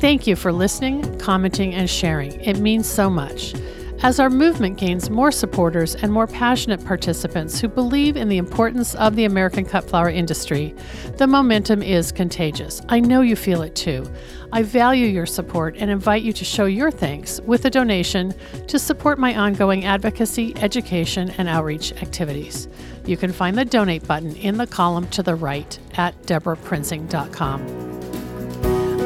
[0.00, 2.40] Thank you for listening, commenting, and sharing.
[2.40, 3.54] It means so much.
[4.00, 8.94] As our movement gains more supporters and more passionate participants who believe in the importance
[8.94, 10.72] of the American cut flower industry,
[11.16, 12.80] the momentum is contagious.
[12.88, 14.08] I know you feel it too.
[14.52, 18.34] I value your support and invite you to show your thanks with a donation
[18.68, 22.68] to support my ongoing advocacy, education, and outreach activities.
[23.04, 27.88] You can find the donate button in the column to the right at debraprinzing.com.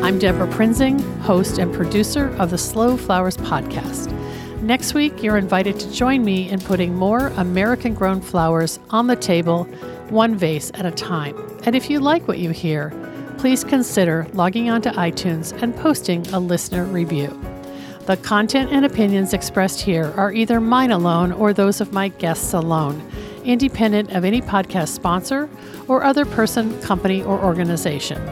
[0.05, 4.13] I'm Debra Prinzing, host and producer of the Slow Flowers podcast.
[4.63, 9.17] Next week, you're invited to join me in putting more American grown flowers on the
[9.17, 9.65] table,
[10.09, 11.37] one vase at a time.
[11.65, 12.93] And if you like what you hear,
[13.39, 17.29] please consider logging onto iTunes and posting a listener review.
[18.07, 22.53] The content and opinions expressed here are either mine alone or those of my guests
[22.53, 23.05] alone,
[23.45, 25.51] independent of any podcast sponsor
[25.89, 28.25] or other person, company, or organization.